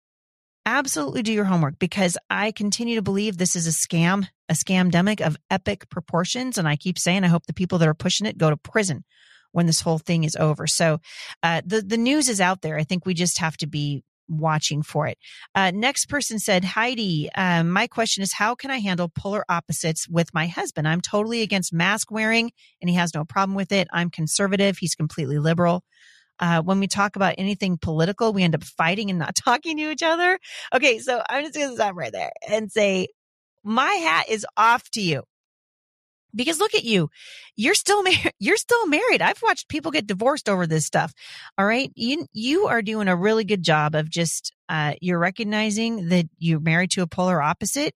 Absolutely 0.66 1.24
do 1.24 1.34
your 1.34 1.46
homework 1.46 1.80
because 1.80 2.18
I 2.30 2.52
continue 2.52 2.96
to 2.96 3.02
believe 3.02 3.36
this 3.36 3.58
is 3.58 3.68
a 3.68 3.72
scam, 3.72 4.28
a 4.48 4.54
scamdemic 4.54 5.20
of 5.20 5.36
epic 5.50 5.90
proportions. 5.90 6.58
And 6.58 6.66
I 6.66 6.78
keep 6.78 6.98
saying, 6.98 7.26
I 7.26 7.28
hope 7.28 7.48
the 7.48 7.54
people 7.54 7.78
that 7.80 7.90
are 7.90 7.94
pushing 7.94 8.28
it 8.28 8.38
go 8.38 8.50
to 8.50 8.56
prison 8.56 9.04
when 9.52 9.66
this 9.66 9.82
whole 9.82 10.00
thing 10.00 10.24
is 10.24 10.36
over. 10.36 10.68
So 10.68 11.00
uh, 11.44 11.62
the 11.66 11.82
the 11.82 11.98
news 11.98 12.30
is 12.30 12.42
out 12.42 12.62
there. 12.62 12.78
I 12.78 12.84
think 12.84 13.06
we 13.06 13.14
just 13.14 13.40
have 13.40 13.58
to 13.58 13.68
be 13.68 14.04
watching 14.28 14.82
for 14.82 15.08
it. 15.08 15.18
Uh, 15.54 15.72
next 15.72 16.06
person 16.06 16.40
said, 16.40 16.64
Heidi, 16.64 17.30
um, 17.36 17.70
my 17.70 17.88
question 17.88 18.24
is, 18.24 18.34
how 18.34 18.56
can 18.56 18.72
I 18.72 18.80
handle 18.80 19.10
polar 19.10 19.44
opposites 19.50 20.08
with 20.08 20.34
my 20.34 20.48
husband? 20.48 20.88
I'm 20.88 21.02
totally 21.02 21.42
against 21.42 21.74
mask 21.74 22.12
wearing, 22.12 22.52
and 22.80 22.90
he 22.90 22.96
has 22.96 23.14
no 23.14 23.26
problem 23.26 23.56
with 23.56 23.72
it. 23.72 23.88
I'm 23.92 24.10
conservative; 24.10 24.78
he's 24.78 24.96
completely 24.96 25.40
liberal. 25.40 25.84
Uh, 26.40 26.62
when 26.62 26.80
we 26.80 26.88
talk 26.88 27.16
about 27.16 27.36
anything 27.38 27.78
political, 27.80 28.34
we 28.34 28.42
end 28.42 28.56
up 28.56 28.64
fighting 28.64 29.10
and 29.10 29.20
not 29.20 29.36
talking 29.46 29.78
to 29.78 29.92
each 29.92 30.04
other. 30.04 30.40
Okay, 30.74 31.00
so 31.00 31.22
I'm 31.30 31.44
just 31.44 31.56
going 31.56 31.70
to 31.70 31.76
stop 31.76 31.96
right 31.96 32.12
there 32.12 32.32
and 32.50 32.72
say, 32.72 33.10
my 33.64 33.92
hat 33.94 34.28
is 34.28 34.46
off 34.58 34.90
to 34.92 35.02
you 35.02 35.24
because 36.36 36.60
look 36.60 36.74
at 36.76 36.84
you. 36.84 37.10
You're 37.56 37.76
still 37.76 38.04
mar- 38.04 38.32
you're 38.40 38.58
still 38.58 38.88
married. 38.88 39.22
I've 39.22 39.42
watched 39.42 39.70
people 39.70 39.92
get 39.92 40.08
divorced 40.08 40.50
over 40.50 40.68
this 40.68 40.86
stuff. 40.86 41.14
All 41.58 41.66
right? 41.66 41.92
You 41.96 42.26
you 42.34 42.68
are 42.68 42.82
doing 42.82 43.08
a 43.08 43.16
really 43.16 43.44
good 43.44 43.64
job 43.64 43.96
of 43.96 44.10
just 44.10 44.54
uh 44.70 44.94
you're 45.02 45.20
recognizing 45.20 46.10
that 46.10 46.28
you're 46.38 46.60
married 46.60 46.92
to 46.92 47.02
a 47.02 47.08
polar 47.08 47.42
opposite 47.42 47.94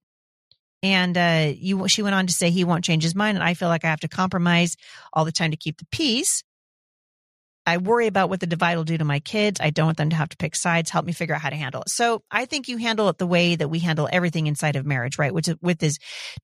and 0.84 1.18
uh 1.18 1.52
you 1.56 1.88
she 1.88 2.04
went 2.04 2.16
on 2.16 2.28
to 2.28 2.34
say 2.34 2.52
he 2.52 2.64
won't 2.64 2.84
change 2.84 3.04
his 3.04 3.16
mind 3.16 3.38
and 3.38 3.44
i 3.44 3.54
feel 3.54 3.70
like 3.70 3.84
i 3.84 3.90
have 3.90 4.00
to 4.02 4.08
compromise 4.08 4.76
all 5.14 5.26
the 5.26 5.32
time 5.32 5.52
to 5.52 5.58
keep 5.58 5.78
the 5.78 5.88
peace 5.92 6.44
I 7.66 7.78
worry 7.78 8.08
about 8.08 8.30
what 8.30 8.40
the 8.40 8.48
divide 8.48 8.78
will 8.78 8.84
do 8.84 8.98
to 8.98 9.06
my 9.06 9.20
kids. 9.20 9.60
I 9.60 9.72
don't 9.72 9.88
want 9.88 9.98
them 9.98 10.12
to 10.12 10.16
have 10.16 10.30
to 10.30 10.38
pick 10.38 10.56
sides. 10.56 10.90
Help 10.90 11.06
me 11.06 11.14
figure 11.14 11.34
out 11.34 11.42
how 11.42 11.50
to 11.50 11.56
handle 11.56 11.82
it. 11.82 11.90
So 11.90 12.22
I 12.30 12.46
think 12.46 12.68
you 12.68 12.78
handle 12.78 13.10
it 13.10 13.18
the 13.18 13.28
way 13.28 13.56
that 13.56 13.70
we 13.70 13.80
handle 13.80 14.08
everything 14.12 14.48
inside 14.48 14.76
of 14.76 14.86
marriage, 14.86 15.18
right? 15.18 15.34
Which 15.34 15.48
is 15.48 15.56
with 15.62 15.82
as 15.82 15.98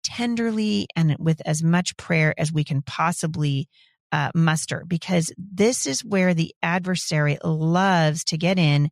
tenderly 0.04 0.88
and 0.96 1.16
with 1.20 1.42
as 1.46 1.63
much 1.63 1.96
prayer 1.98 2.34
as 2.38 2.51
we 2.51 2.63
can 2.63 2.82
possibly 2.82 3.68
uh, 4.12 4.32
muster, 4.36 4.84
because 4.88 5.32
this 5.38 5.86
is 5.86 6.04
where 6.04 6.34
the 6.34 6.54
adversary 6.62 7.38
loves 7.44 8.24
to 8.25 8.38
get 8.38 8.60
in 8.60 8.90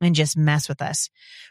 and 0.00 0.14
just 0.14 0.36
mess 0.36 0.68
with 0.68 0.80
us, 0.80 1.08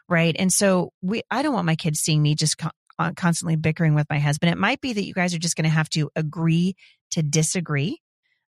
right? 0.09 0.35
And 0.39 0.51
so 0.51 0.91
we, 1.01 1.21
I 1.29 1.41
don't 1.41 1.53
want 1.53 1.65
my 1.65 1.75
kids 1.75 1.99
seeing 1.99 2.21
me 2.21 2.35
just 2.35 2.55
uh, 2.97 3.11
constantly 3.15 3.55
bickering 3.55 3.93
with 3.93 4.07
my 4.09 4.19
husband. 4.19 4.51
It 4.51 4.57
might 4.57 4.81
be 4.81 4.93
that 4.93 5.05
you 5.05 5.13
guys 5.13 5.33
are 5.33 5.39
just 5.39 5.55
going 5.55 5.63
to 5.65 5.69
have 5.69 5.89
to 5.89 6.09
agree 6.15 6.75
to 7.11 7.21
disagree 7.23 7.99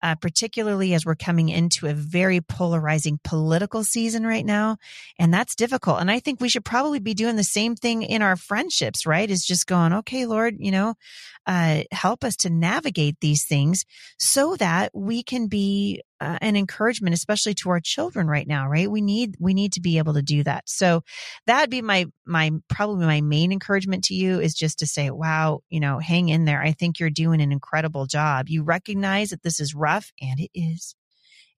uh, 0.04 0.16
particularly 0.16 0.94
as 0.94 1.06
we're 1.06 1.16
coming 1.16 1.50
into 1.50 1.88
a 1.88 1.94
very 1.94 2.42
polarizing 2.42 3.20
political 3.24 3.84
season 3.84 4.26
right 4.26 4.46
now. 4.46 4.78
And 5.20 5.34
that's 5.34 5.56
difficult. 5.56 6.02
And 6.02 6.10
I 6.10 6.20
think 6.20 6.42
we 6.42 6.50
should 6.50 6.66
probably 6.66 7.00
be 7.00 7.14
doing 7.14 7.36
the 7.36 7.44
same 7.44 7.76
thing 7.76 8.02
in 8.02 8.22
our 8.22 8.36
friendships, 8.36 9.06
right? 9.06 9.30
Is 9.30 9.46
just 9.46 9.68
going, 9.68 9.94
okay, 9.94 10.26
Lord, 10.26 10.56
you 10.60 10.72
know, 10.72 10.96
uh, 11.48 11.84
help 11.92 12.24
us 12.24 12.36
to 12.38 12.50
navigate 12.50 13.18
these 13.20 13.46
things 13.46 13.84
so 14.18 14.56
that 14.58 14.92
we 14.94 15.24
can 15.24 15.48
be 15.48 16.02
uh, 16.20 16.38
an 16.42 16.56
encouragement, 16.56 17.16
especially 17.16 17.54
to 17.56 17.70
our 17.70 17.80
children 17.80 18.28
right 18.28 18.48
now, 18.48 18.68
right? 18.68 18.90
We 18.90 19.02
need, 19.02 19.36
we 19.40 19.54
need 19.54 19.74
to 19.74 19.82
be 19.82 19.98
able 19.98 20.14
to 20.14 20.22
do 20.22 20.44
that. 20.44 20.70
So 20.70 21.04
that'd 21.48 21.72
be 21.72 21.82
my, 21.82 22.06
my, 22.26 22.52
probably 22.68 23.06
my 23.06 23.22
main 23.22 23.52
encouragement 23.52 24.04
to 24.06 24.14
you 24.14 24.40
is 24.40 24.54
just 24.54 24.80
to 24.80 24.88
say, 24.88 25.10
wow, 25.10 25.62
you 25.70 25.80
know, 25.80 26.00
hang 26.00 26.30
in 26.30 26.46
there. 26.46 26.62
I 26.62 26.74
think 26.74 27.00
you're 27.00 27.10
doing 27.10 27.42
an 27.42 27.52
incredible 27.52 28.06
job. 28.06 28.50
You 28.50 28.64
recognize 28.64 29.30
that 29.30 29.42
this 29.42 29.60
is 29.60 29.74
rough 29.74 30.12
and 30.22 30.40
it 30.40 30.52
is. 30.54 30.96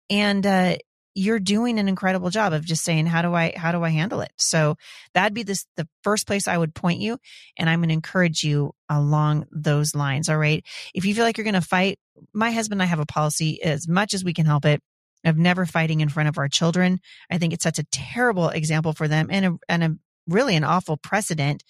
And, 0.09 0.47
uh, 0.47 0.77
you're 1.15 1.41
doing 1.41 1.79
an 1.79 1.89
incredible 1.89 2.31
job 2.31 2.53
of 2.53 2.65
just 2.65 2.85
saying 2.85 3.07
how 3.07 3.23
do 3.23 3.35
i 3.35 3.53
how 3.57 3.73
do 3.73 3.83
i 3.83 3.91
handle 3.91 4.21
it 4.21 4.33
so 4.37 4.77
that'd 5.15 5.35
be 5.35 5.43
this 5.43 5.67
the 5.77 5.87
first 6.03 6.27
place 6.27 6.49
i 6.49 6.57
would 6.57 6.75
point 6.75 7.01
you 7.01 7.19
and 7.59 7.69
i'm 7.69 7.81
going 7.81 7.89
to 7.89 7.95
encourage 7.95 8.43
you 8.43 8.73
along 8.89 9.45
those 9.51 9.95
lines 9.95 10.29
all 10.29 10.39
right 10.39 10.65
if 10.95 11.05
you 11.05 11.15
feel 11.15 11.25
like 11.25 11.37
you're 11.37 11.45
going 11.45 11.55
to 11.55 11.61
fight 11.61 11.99
my 12.33 12.51
husband 12.51 12.81
and 12.81 12.87
I 12.87 12.91
have 12.91 13.01
a 13.01 13.07
policy 13.07 13.63
as 13.63 13.89
much 13.89 14.15
as 14.15 14.25
we 14.25 14.35
can 14.35 14.47
help 14.47 14.65
it 14.65 14.81
of 15.25 15.37
never 15.37 15.67
fighting 15.67 16.01
in 16.01 16.09
front 16.09 16.29
of 16.29 16.39
our 16.39 16.49
children. 16.49 17.01
I 17.31 17.39
think 17.39 17.53
it 17.53 17.63
sets 17.63 17.79
a 17.79 17.85
terrible 17.85 18.49
example 18.49 18.93
for 18.93 19.07
them 19.09 19.29
and 19.31 19.47
a, 19.47 19.59
and 19.69 19.85
a 19.85 19.97
really 20.27 20.57
an 20.57 20.65
awful 20.65 20.97
precedent 20.97 21.63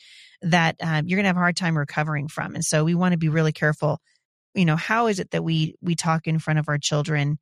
that 0.42 0.76
um, 0.82 1.06
you're 1.06 1.16
going 1.16 1.24
to 1.24 1.28
have 1.28 1.36
a 1.36 1.40
hard 1.40 1.56
time 1.56 1.76
recovering 1.76 2.28
from. 2.28 2.54
And 2.54 2.64
so 2.64 2.84
we 2.84 2.94
want 2.94 3.12
to 3.12 3.18
be 3.18 3.28
really 3.28 3.52
careful. 3.52 4.00
You 4.54 4.64
know, 4.64 4.76
how 4.76 5.06
is 5.06 5.20
it 5.20 5.30
that 5.30 5.44
we 5.44 5.76
we 5.80 5.94
talk 5.94 6.26
in 6.26 6.38
front 6.38 6.58
of 6.58 6.68
our 6.68 6.78
children, 6.78 7.38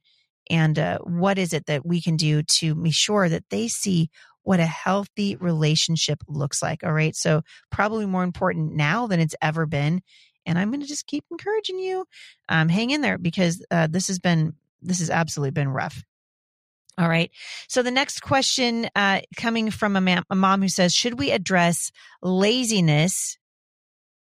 and 0.50 0.78
uh, 0.78 0.99
what 0.99 1.38
is 1.38 1.54
it 1.54 1.66
that 1.66 1.87
we 1.87 2.02
can 2.02 2.16
do 2.16 2.42
to 2.59 2.75
be 2.75 2.90
sure 2.90 3.28
that 3.28 3.45
they 3.49 3.69
see 3.69 4.11
what 4.42 4.61
a 4.61 4.66
healthy 4.66 5.37
relationship 5.37 6.23
looks 6.28 6.61
like? 6.62 6.85
All 6.85 6.92
right, 6.92 7.16
so 7.16 7.42
probably 7.71 8.04
more 8.04 8.25
important 8.25 8.75
now 8.75 9.07
than 9.07 9.21
it's 9.21 9.37
ever 9.40 9.64
been 9.64 10.02
and 10.47 10.59
I'm 10.59 10.71
going 10.71 10.80
to 10.80 10.87
just 10.87 11.07
keep 11.07 11.25
encouraging 11.30 11.78
you. 11.78 12.07
Um, 12.49 12.69
hang 12.69 12.90
in 12.90 13.02
there 13.02 13.19
because 13.19 13.64
uh, 13.71 13.87
this 13.87 14.09
has 14.09 14.19
been 14.19 14.54
this 14.83 15.00
has 15.00 15.11
absolutely 15.11 15.52
been 15.52 15.69
rough. 15.69 16.02
All 16.99 17.09
right. 17.09 17.30
So 17.69 17.83
the 17.83 17.90
next 17.90 18.21
question 18.21 18.88
uh, 18.95 19.21
coming 19.37 19.71
from 19.71 19.97
a, 19.97 20.00
ma- 20.00 20.23
a 20.28 20.35
mom 20.35 20.62
who 20.62 20.69
says, 20.69 20.95
should 20.95 21.19
we 21.19 21.30
address 21.30 21.92
laziness 22.23 23.38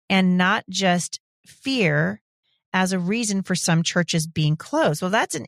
and 0.09 0.37
not 0.37 0.63
just 0.69 1.19
fear 1.45 2.21
as 2.73 2.91
a 2.91 2.99
reason 2.99 3.41
for 3.41 3.55
some 3.55 3.83
churches 3.83 4.27
being 4.27 4.55
closed? 4.55 5.01
Well, 5.01 5.11
that's 5.11 5.35
an 5.35 5.45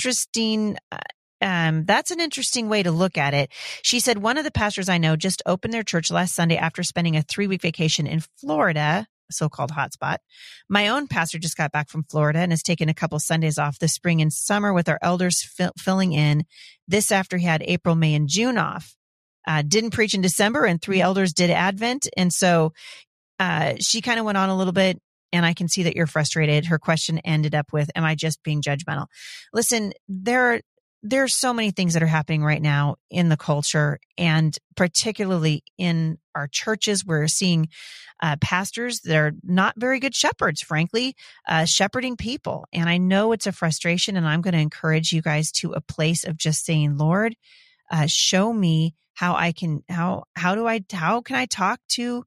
interesting 0.00 0.78
uh, 0.90 0.98
um, 1.42 1.84
that's 1.86 2.10
an 2.10 2.20
interesting 2.20 2.68
way 2.68 2.82
to 2.82 2.90
look 2.90 3.16
at 3.16 3.32
it. 3.32 3.50
She 3.82 4.00
said 4.00 4.18
one 4.18 4.36
of 4.36 4.44
the 4.44 4.50
pastors 4.50 4.88
I 4.88 4.98
know 4.98 5.16
just 5.16 5.42
opened 5.46 5.72
their 5.72 5.82
church 5.82 6.10
last 6.10 6.34
Sunday 6.34 6.56
after 6.56 6.82
spending 6.82 7.16
a 7.16 7.22
three 7.22 7.46
week 7.46 7.62
vacation 7.62 8.06
in 8.06 8.22
Florida 8.38 9.06
so-called 9.32 9.70
hotspot. 9.70 10.16
My 10.68 10.88
own 10.88 11.06
pastor 11.06 11.38
just 11.38 11.56
got 11.56 11.70
back 11.70 11.88
from 11.88 12.02
Florida 12.02 12.40
and 12.40 12.50
has 12.50 12.64
taken 12.64 12.88
a 12.88 12.94
couple 12.94 13.18
Sundays 13.20 13.58
off 13.58 13.78
this 13.78 13.94
spring 13.94 14.20
and 14.20 14.32
summer 14.32 14.72
with 14.72 14.88
our 14.88 14.98
elders 15.00 15.40
fill, 15.40 15.70
filling 15.78 16.12
in. 16.12 16.44
This 16.88 17.12
after 17.12 17.36
he 17.36 17.46
had 17.46 17.62
April, 17.64 17.94
May, 17.94 18.14
and 18.14 18.28
June 18.28 18.58
off. 18.58 18.96
Uh, 19.46 19.62
didn't 19.62 19.92
preach 19.92 20.14
in 20.14 20.20
December, 20.20 20.64
and 20.64 20.82
three 20.82 21.00
elders 21.00 21.32
did 21.32 21.48
Advent, 21.48 22.08
and 22.16 22.32
so 22.32 22.72
uh, 23.38 23.74
she 23.80 24.02
kind 24.02 24.18
of 24.18 24.26
went 24.26 24.36
on 24.36 24.48
a 24.48 24.56
little 24.56 24.72
bit. 24.72 25.00
And 25.32 25.46
I 25.46 25.54
can 25.54 25.68
see 25.68 25.84
that 25.84 25.96
you're 25.96 26.06
frustrated. 26.06 26.66
Her 26.66 26.78
question 26.78 27.18
ended 27.18 27.54
up 27.54 27.72
with, 27.72 27.90
"Am 27.94 28.04
I 28.04 28.14
just 28.14 28.42
being 28.42 28.62
judgmental?" 28.62 29.06
Listen, 29.52 29.92
there 30.08 30.52
are 30.52 30.60
there's 31.02 31.34
so 31.34 31.52
many 31.52 31.70
things 31.70 31.94
that 31.94 32.02
are 32.02 32.06
happening 32.06 32.44
right 32.44 32.60
now 32.60 32.96
in 33.10 33.28
the 33.28 33.36
culture 33.36 33.98
and 34.18 34.56
particularly 34.76 35.62
in 35.78 36.18
our 36.34 36.46
churches 36.46 37.04
we're 37.04 37.26
seeing 37.26 37.68
uh, 38.22 38.36
pastors 38.40 39.00
that 39.00 39.16
are 39.16 39.32
not 39.42 39.74
very 39.78 39.98
good 39.98 40.14
shepherds 40.14 40.60
frankly 40.60 41.14
uh, 41.48 41.64
shepherding 41.64 42.16
people 42.16 42.66
and 42.72 42.88
i 42.88 42.98
know 42.98 43.32
it's 43.32 43.46
a 43.46 43.52
frustration 43.52 44.16
and 44.16 44.26
i'm 44.26 44.42
going 44.42 44.54
to 44.54 44.60
encourage 44.60 45.12
you 45.12 45.22
guys 45.22 45.50
to 45.50 45.72
a 45.72 45.80
place 45.80 46.24
of 46.24 46.36
just 46.36 46.64
saying 46.64 46.96
lord 46.98 47.34
uh, 47.90 48.06
show 48.06 48.52
me 48.52 48.94
how 49.14 49.34
i 49.34 49.52
can 49.52 49.82
how 49.88 50.24
how 50.36 50.54
do 50.54 50.66
i 50.66 50.80
how 50.92 51.20
can 51.22 51.36
i 51.36 51.46
talk 51.46 51.80
to 51.88 52.24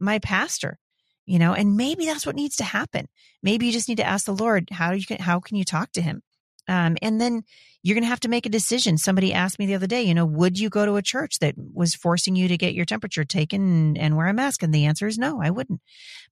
my 0.00 0.18
pastor 0.18 0.78
you 1.26 1.38
know 1.38 1.52
and 1.52 1.76
maybe 1.76 2.06
that's 2.06 2.24
what 2.26 2.36
needs 2.36 2.56
to 2.56 2.64
happen 2.64 3.06
maybe 3.42 3.66
you 3.66 3.72
just 3.72 3.88
need 3.88 3.98
to 3.98 4.06
ask 4.06 4.26
the 4.26 4.34
lord 4.34 4.68
how 4.70 4.92
you 4.92 5.04
can 5.04 5.18
how 5.18 5.40
can 5.40 5.56
you 5.56 5.64
talk 5.64 5.92
to 5.92 6.00
him 6.00 6.22
um, 6.68 6.96
and 7.02 7.20
then 7.20 7.42
you're 7.82 7.94
going 7.94 8.02
to 8.02 8.08
have 8.08 8.20
to 8.20 8.28
make 8.28 8.46
a 8.46 8.50
decision. 8.50 8.98
Somebody 8.98 9.32
asked 9.32 9.60
me 9.60 9.66
the 9.66 9.76
other 9.76 9.86
day, 9.86 10.02
you 10.02 10.14
know, 10.14 10.26
would 10.26 10.58
you 10.58 10.68
go 10.68 10.84
to 10.84 10.96
a 10.96 11.02
church 11.02 11.38
that 11.38 11.54
was 11.56 11.94
forcing 11.94 12.34
you 12.34 12.48
to 12.48 12.56
get 12.56 12.74
your 12.74 12.84
temperature 12.84 13.22
taken 13.24 13.96
and, 13.96 14.16
wear 14.16 14.26
a 14.26 14.34
mask? 14.34 14.64
And 14.64 14.74
the 14.74 14.86
answer 14.86 15.06
is 15.06 15.18
no, 15.18 15.40
I 15.40 15.50
wouldn't. 15.50 15.80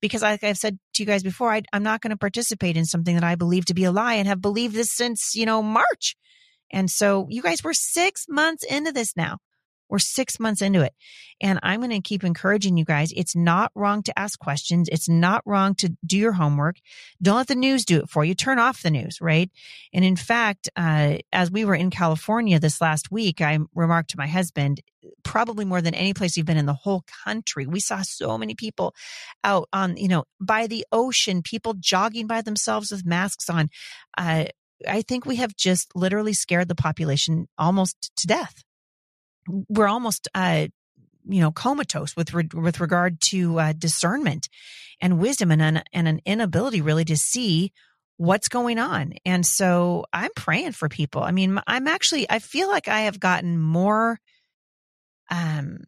Because 0.01 0.23
like 0.23 0.43
I've 0.43 0.59
said 0.59 0.81
to 0.95 1.03
you 1.03 1.07
guys 1.07 1.23
before, 1.23 1.53
I, 1.53 1.63
I'm 1.73 1.85
not 1.85 2.01
going 2.01 2.11
to 2.11 2.17
participate 2.17 2.77
in 2.77 2.87
something 2.87 3.15
that 3.15 3.23
I 3.23 3.37
believe 3.37 3.67
to 3.67 3.75
be 3.75 3.85
a 3.85 3.93
lie 3.93 4.15
and 4.15 4.27
have 4.27 4.41
believed 4.41 4.75
this 4.75 4.91
since, 4.91 5.37
you 5.37 5.47
know, 5.47 5.63
March. 5.63 6.17
And 6.73 6.91
so 6.91 7.29
you 7.31 7.41
guys 7.41 7.63
were 7.63 7.75
six 7.75 8.27
months 8.29 8.65
into 8.65 8.91
this 8.91 9.17
now. 9.17 9.39
We're 9.89 9.99
six 9.99 10.41
months 10.41 10.63
into 10.63 10.83
it. 10.83 10.95
And 11.41 11.59
I'm 11.63 11.81
going 11.81 11.91
to 11.91 12.01
keep 12.01 12.25
encouraging 12.25 12.77
you 12.77 12.85
guys. 12.85 13.13
It's 13.15 13.37
not 13.37 13.71
wrong 13.75 14.03
to 14.05 14.19
ask 14.19 14.39
questions. 14.39 14.89
It's 14.91 15.09
not 15.09 15.43
wrong 15.45 15.75
to 15.77 15.95
do 16.05 16.17
your 16.17 16.33
homework. 16.33 16.77
Don't 17.21 17.37
let 17.37 17.49
the 17.49 17.55
news 17.55 17.85
do 17.85 17.99
it 17.99 18.09
for 18.09 18.25
you. 18.25 18.35
Turn 18.35 18.59
off 18.59 18.83
the 18.83 18.91
news, 18.91 19.21
right? 19.21 19.51
And 19.93 20.05
in 20.05 20.17
fact, 20.17 20.69
uh, 20.77 21.19
as 21.33 21.51
we 21.51 21.65
were 21.65 21.75
in 21.75 21.91
California 21.91 22.59
this 22.59 22.81
last 22.81 23.11
week, 23.11 23.41
I 23.41 23.59
remarked 23.75 24.11
to 24.11 24.19
my 24.19 24.27
husband, 24.27 24.81
probably 25.23 25.65
more 25.65 25.83
than 25.83 25.95
any 25.95 26.15
place 26.15 26.37
we've 26.37 26.47
been 26.47 26.57
in 26.57 26.67
the 26.67 26.73
whole 26.73 27.05
country. 27.25 27.67
We 27.67 27.81
saw 27.81 28.03
so 28.03 28.39
many 28.39 28.55
people 28.55 28.95
out 29.43 29.69
on, 29.73 29.97
you 29.97 30.09
know, 30.09 30.25
by 30.41 30.67
the 30.67 30.87
ocean, 30.93 31.43
people 31.43 31.75
jogging 31.79 32.27
by 32.27 32.43
themselves 32.43 32.91
with 32.91 33.05
masks 33.05 33.51
on. 33.51 33.69
Uh, 34.17 34.47
I 34.89 35.03
think 35.03 35.25
we 35.25 35.37
have 35.37 35.57
just 35.57 35.95
literally 35.95 36.33
scared 36.33 36.69
the 36.69 36.75
population 36.75 37.49
almost 37.59 38.11
to 38.17 38.27
death 38.27 38.65
we're 39.47 39.89
almost, 39.89 40.29
uh, 40.35 40.67
you 41.27 41.41
know, 41.41 41.51
comatose 41.51 42.17
with, 42.17 42.35
re- 42.35 42.49
with 42.53 42.81
regard 42.81 43.21
to 43.31 43.59
uh, 43.59 43.73
discernment 43.73 44.49
and 45.01 45.19
wisdom 45.19 45.51
and 45.51 45.63
an, 45.63 45.83
and 45.93 46.09
an 46.09 46.21
inability 46.25 46.81
really 46.81 47.05
to 47.07 47.17
see 47.17 47.73
what's 48.17 48.49
going 48.49 48.79
on. 48.79 49.15
And 49.25 49.45
so 49.45 50.05
I'm 50.13 50.31
praying 50.37 50.73
for 50.73 50.89
people. 50.89 51.23
I 51.23 51.33
mean, 51.33 51.59
I'm 51.67 51.89
actually, 51.89 52.31
I 52.31 52.39
feel 52.39 52.69
like 52.69 52.89
I 52.89 53.03
have 53.03 53.19
gotten 53.19 53.59
more, 53.59 54.21
um, 55.31 55.79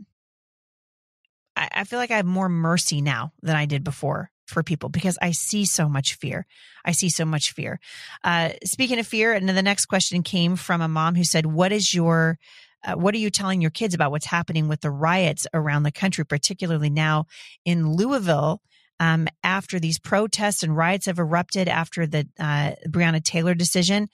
I, 1.56 1.68
I 1.72 1.84
feel 1.84 1.98
like 1.98 2.10
I 2.10 2.16
have 2.16 2.26
more 2.26 2.48
mercy 2.48 3.00
now 3.00 3.32
than 3.42 3.56
I 3.56 3.66
did 3.66 3.84
before 3.84 4.30
for 4.46 4.62
people 4.62 4.88
because 4.88 5.18
I 5.20 5.32
see 5.32 5.64
so 5.64 5.88
much 5.88 6.14
fear. 6.14 6.46
I 6.84 6.92
see 6.92 7.08
so 7.08 7.24
much 7.24 7.52
fear. 7.52 7.80
Uh, 8.22 8.50
speaking 8.64 8.98
of 8.98 9.06
fear, 9.06 9.32
and 9.32 9.48
the 9.48 9.62
next 9.62 9.86
question 9.86 10.22
came 10.22 10.56
from 10.56 10.80
a 10.80 10.88
mom 10.88 11.16
who 11.16 11.24
said, 11.24 11.46
"What 11.46 11.72
is 11.72 11.92
your 11.92 12.38
uh, 12.84 12.94
what 12.94 13.14
are 13.14 13.18
you 13.18 13.30
telling 13.30 13.60
your 13.60 13.70
kids 13.70 13.94
about 13.94 14.10
what's 14.10 14.26
happening 14.26 14.68
with 14.68 14.80
the 14.80 14.90
riots 14.90 15.46
around 15.52 15.82
the 15.82 15.92
country, 15.92 16.24
particularly 16.24 16.90
now 16.90 17.26
in 17.64 17.92
Louisville?" 17.92 18.60
Um, 18.98 19.28
after 19.44 19.78
these 19.78 19.98
protests 19.98 20.62
and 20.62 20.74
riots 20.74 21.04
have 21.04 21.18
erupted 21.18 21.68
after 21.68 22.06
the 22.06 22.26
uh, 22.40 22.72
Breonna 22.88 23.22
Taylor 23.22 23.54
decision. 23.54 24.08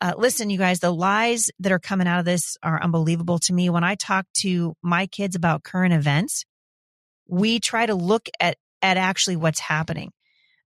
Uh, 0.00 0.12
listen, 0.16 0.48
you 0.48 0.58
guys, 0.58 0.78
the 0.78 0.94
lies 0.94 1.50
that 1.58 1.72
are 1.72 1.80
coming 1.80 2.06
out 2.06 2.20
of 2.20 2.24
this 2.24 2.56
are 2.62 2.80
unbelievable 2.80 3.40
to 3.40 3.52
me. 3.52 3.68
When 3.68 3.82
I 3.82 3.96
talk 3.96 4.26
to 4.42 4.76
my 4.80 5.08
kids 5.08 5.34
about 5.34 5.64
current 5.64 5.92
events, 5.92 6.44
we 7.26 7.58
try 7.58 7.84
to 7.86 7.96
look 7.96 8.28
at 8.38 8.56
at 8.80 8.96
actually 8.96 9.36
what's 9.36 9.60
happening. 9.60 10.12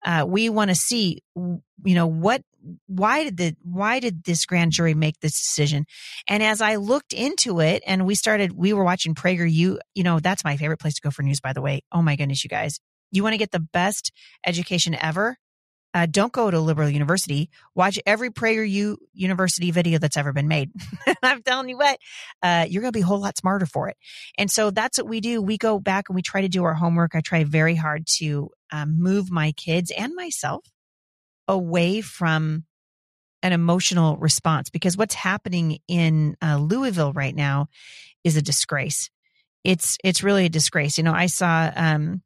Uh, 0.04 0.26
we 0.28 0.50
want 0.50 0.70
to 0.70 0.76
see, 0.76 1.22
you 1.36 1.62
know, 1.96 2.08
what, 2.08 2.42
why 2.88 3.24
did 3.24 3.38
the, 3.38 3.56
why 3.64 4.00
did 4.00 4.24
this 4.24 4.46
grand 4.46 4.72
jury 4.72 4.94
make 4.94 5.20
this 5.20 5.34
decision? 5.34 5.86
And 6.28 6.44
as 6.44 6.62
I 6.62 6.76
looked 6.76 7.14
into 7.14 7.60
it 7.60 7.84
and 7.86 8.06
we 8.06 8.16
started, 8.16 8.52
we 8.52 8.74
were 8.74 8.84
watching 8.84 9.16
Prager, 9.16 9.52
you, 9.52 9.80
you 9.96 10.04
know, 10.04 10.20
that's 10.20 10.44
my 10.44 10.58
favorite 10.58 10.80
place 10.80 10.96
to 10.96 11.02
go 11.02 11.12
for 11.12 11.24
news, 11.24 11.40
by 11.40 11.54
the 11.54 11.62
way. 11.62 11.82
Oh 11.92 12.02
my 12.02 12.16
goodness, 12.16 12.44
you 12.44 12.50
guys. 12.50 12.80
You 13.12 13.24
want 13.24 13.34
to 13.34 13.38
get 13.38 13.52
the 13.52 13.60
best 13.60 14.12
education 14.46 14.96
ever? 14.96 15.38
Uh, 15.94 16.06
don't 16.10 16.32
go 16.32 16.50
to 16.50 16.60
liberal 16.60 16.90
university. 16.90 17.50
Watch 17.76 18.00
every 18.06 18.30
PragerU 18.30 18.96
University 19.14 19.72
video 19.72 20.00
that's 20.00 20.16
ever 20.16 20.32
been 20.32 20.48
made. 20.48 20.72
I'm 21.24 21.44
telling 21.44 21.68
you 21.68 21.78
what, 21.78 21.98
uh, 22.42 22.66
you're 22.70 22.82
going 22.82 22.94
to 22.94 22.98
be 22.98 23.04
a 23.04 23.06
whole 23.06 23.20
lot 23.20 23.38
smarter 23.38 23.66
for 23.66 23.90
it. 23.90 23.98
And 24.38 24.50
so 24.50 24.72
that's 24.72 24.98
what 24.98 25.10
we 25.10 25.20
do. 25.20 25.42
We 25.42 25.58
go 25.58 25.80
back 25.80 26.06
and 26.08 26.16
we 26.16 26.22
try 26.22 26.42
to 26.42 26.48
do 26.48 26.64
our 26.64 26.74
homework. 26.74 27.14
I 27.14 27.22
try 27.22 27.44
very 27.44 27.76
hard 27.76 28.08
to 28.20 28.52
um, 28.72 29.02
move 29.02 29.30
my 29.30 29.52
kids 29.52 29.92
and 29.92 30.16
myself 30.16 30.66
away 31.52 32.02
from 32.02 32.64
an 33.44 33.54
emotional 33.54 34.18
response 34.18 34.70
because 34.70 34.98
what's 34.98 35.16
happening 35.16 35.80
in 35.88 36.36
uh, 36.42 36.58
Louisville 36.58 37.14
right 37.14 37.36
now 37.36 37.68
is 38.24 38.38
a 38.38 38.42
disgrace. 38.42 39.10
It's 39.64 39.98
it's 40.04 40.24
really 40.24 40.46
a 40.46 40.50
disgrace. 40.50 40.98
You 40.98 41.04
know, 41.04 41.14
I 41.14 41.28
saw 41.28 41.72
um, 41.76 42.22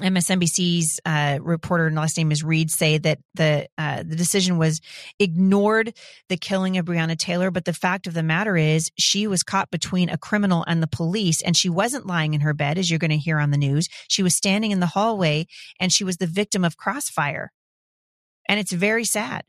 MSNBC's 0.00 1.00
uh, 1.04 1.38
reporter 1.40 1.86
and 1.86 1.96
last 1.96 2.16
name 2.16 2.30
is 2.30 2.44
Reid 2.44 2.70
say 2.70 2.98
that 2.98 3.18
the 3.34 3.68
uh, 3.76 4.02
the 4.04 4.16
decision 4.16 4.58
was 4.58 4.80
ignored 5.18 5.92
the 6.28 6.36
killing 6.36 6.76
of 6.76 6.86
Breonna 6.86 7.16
Taylor, 7.16 7.50
but 7.50 7.64
the 7.64 7.72
fact 7.72 8.06
of 8.06 8.14
the 8.14 8.22
matter 8.22 8.56
is 8.56 8.90
she 8.98 9.26
was 9.26 9.42
caught 9.42 9.70
between 9.70 10.08
a 10.08 10.18
criminal 10.18 10.64
and 10.66 10.82
the 10.82 10.86
police, 10.86 11.42
and 11.42 11.56
she 11.56 11.68
wasn't 11.68 12.06
lying 12.06 12.34
in 12.34 12.42
her 12.42 12.54
bed, 12.54 12.78
as 12.78 12.90
you're 12.90 12.98
going 12.98 13.10
to 13.10 13.16
hear 13.16 13.38
on 13.38 13.50
the 13.50 13.56
news. 13.56 13.88
She 14.08 14.22
was 14.22 14.36
standing 14.36 14.70
in 14.70 14.80
the 14.80 14.86
hallway, 14.86 15.46
and 15.80 15.92
she 15.92 16.04
was 16.04 16.18
the 16.18 16.26
victim 16.26 16.64
of 16.64 16.76
crossfire, 16.76 17.50
and 18.48 18.58
it's 18.58 18.72
very 18.72 19.04
sad. 19.04 19.44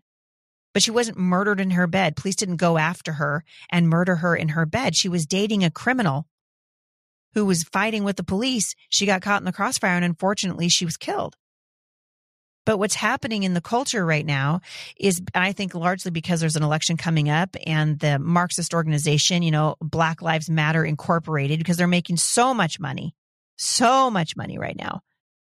But 0.73 0.83
she 0.83 0.91
wasn't 0.91 1.17
murdered 1.17 1.59
in 1.59 1.71
her 1.71 1.87
bed. 1.87 2.15
Police 2.15 2.35
didn't 2.35 2.57
go 2.57 2.77
after 2.77 3.13
her 3.13 3.43
and 3.71 3.89
murder 3.89 4.17
her 4.17 4.35
in 4.35 4.49
her 4.49 4.65
bed. 4.65 4.95
She 4.95 5.09
was 5.09 5.25
dating 5.25 5.63
a 5.63 5.71
criminal 5.71 6.27
who 7.33 7.45
was 7.45 7.63
fighting 7.63 8.03
with 8.03 8.17
the 8.17 8.23
police. 8.23 8.75
She 8.89 9.05
got 9.05 9.21
caught 9.21 9.41
in 9.41 9.45
the 9.45 9.51
crossfire 9.51 9.95
and 9.95 10.05
unfortunately 10.05 10.69
she 10.69 10.85
was 10.85 10.97
killed. 10.97 11.35
But 12.65 12.77
what's 12.77 12.95
happening 12.95 13.43
in 13.43 13.55
the 13.55 13.61
culture 13.61 14.05
right 14.05 14.25
now 14.25 14.61
is, 14.95 15.23
I 15.33 15.53
think, 15.53 15.73
largely 15.73 16.11
because 16.11 16.39
there's 16.39 16.55
an 16.55 16.61
election 16.61 16.97
coming 16.97 17.27
up 17.27 17.55
and 17.65 17.97
the 17.97 18.19
Marxist 18.19 18.75
organization, 18.75 19.41
you 19.41 19.49
know, 19.49 19.75
Black 19.81 20.21
Lives 20.21 20.51
Matter 20.51 20.85
Incorporated, 20.85 21.57
because 21.57 21.77
they're 21.77 21.87
making 21.87 22.17
so 22.17 22.53
much 22.53 22.79
money, 22.79 23.15
so 23.55 24.11
much 24.11 24.35
money 24.35 24.59
right 24.59 24.75
now 24.77 25.01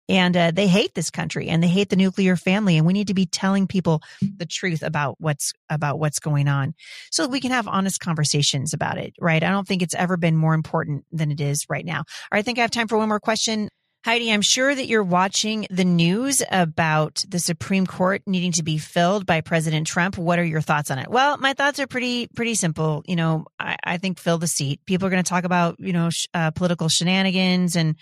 and 0.10 0.36
uh, 0.36 0.52
they 0.52 0.68
hate 0.68 0.94
this 0.96 1.10
country 1.10 1.48
and 1.48 1.64
they 1.64 1.68
hate 1.68 1.90
the 1.90 1.96
nuclear 1.96 2.36
family 2.36 2.78
and 2.78 2.86
we 2.86 2.94
need 2.94 3.08
to 3.08 3.14
be 3.14 3.26
telling 3.26 3.68
people 3.68 4.02
the 4.38 4.46
truth 4.46 4.84
about 4.84 5.16
what's 5.20 5.54
about 5.70 6.00
what's 6.00 6.20
going 6.20 6.48
on 6.48 6.74
so 7.12 7.28
we 7.28 7.40
can 7.40 7.52
have 7.52 7.68
honest 7.68 8.00
conversations 8.00 8.74
about 8.74 8.98
it 8.98 9.14
right 9.20 9.44
i 9.44 9.50
don't 9.50 9.68
think 9.68 9.82
it's 9.82 9.96
ever 9.96 10.18
been 10.18 10.36
more 10.36 10.54
important 10.54 11.06
than 11.12 11.32
it 11.32 11.42
is 11.42 11.66
right 11.70 11.86
now 11.86 12.04
i 12.32 12.42
think 12.42 12.58
i 12.58 12.62
have 12.62 12.72
time 12.72 12.88
for 12.88 12.98
one 12.98 13.10
more 13.10 13.20
question 13.20 13.70
Heidi, 14.06 14.34
I'm 14.34 14.42
sure 14.42 14.76
that 14.76 14.88
you're 14.88 15.02
watching 15.02 15.66
the 15.70 15.86
news 15.86 16.44
about 16.52 17.24
the 17.26 17.40
Supreme 17.40 17.88
Court 17.88 18.22
needing 18.28 18.52
to 18.54 18.64
be 18.64 18.78
filled 18.78 19.26
by 19.26 19.40
President 19.40 19.88
Trump. 19.88 20.18
What 20.18 20.40
are 20.40 20.44
your 20.44 20.60
thoughts 20.60 20.92
on 20.92 21.00
it? 21.00 21.10
Well, 21.10 21.38
my 21.38 21.54
thoughts 21.54 21.80
are 21.80 21.88
pretty, 21.88 22.28
pretty 22.36 22.56
simple. 22.56 23.04
You 23.08 23.16
know, 23.16 23.46
I, 23.58 23.78
I 23.82 23.98
think 23.98 24.20
fill 24.20 24.38
the 24.38 24.48
seat. 24.48 24.82
People 24.86 25.08
are 25.08 25.10
going 25.10 25.24
to 25.24 25.30
talk 25.30 25.46
about, 25.46 25.80
you 25.80 25.94
know, 25.94 26.10
sh- 26.10 26.28
uh, 26.34 26.52
political 26.52 26.90
shenanigans 26.90 27.78
and 27.78 27.96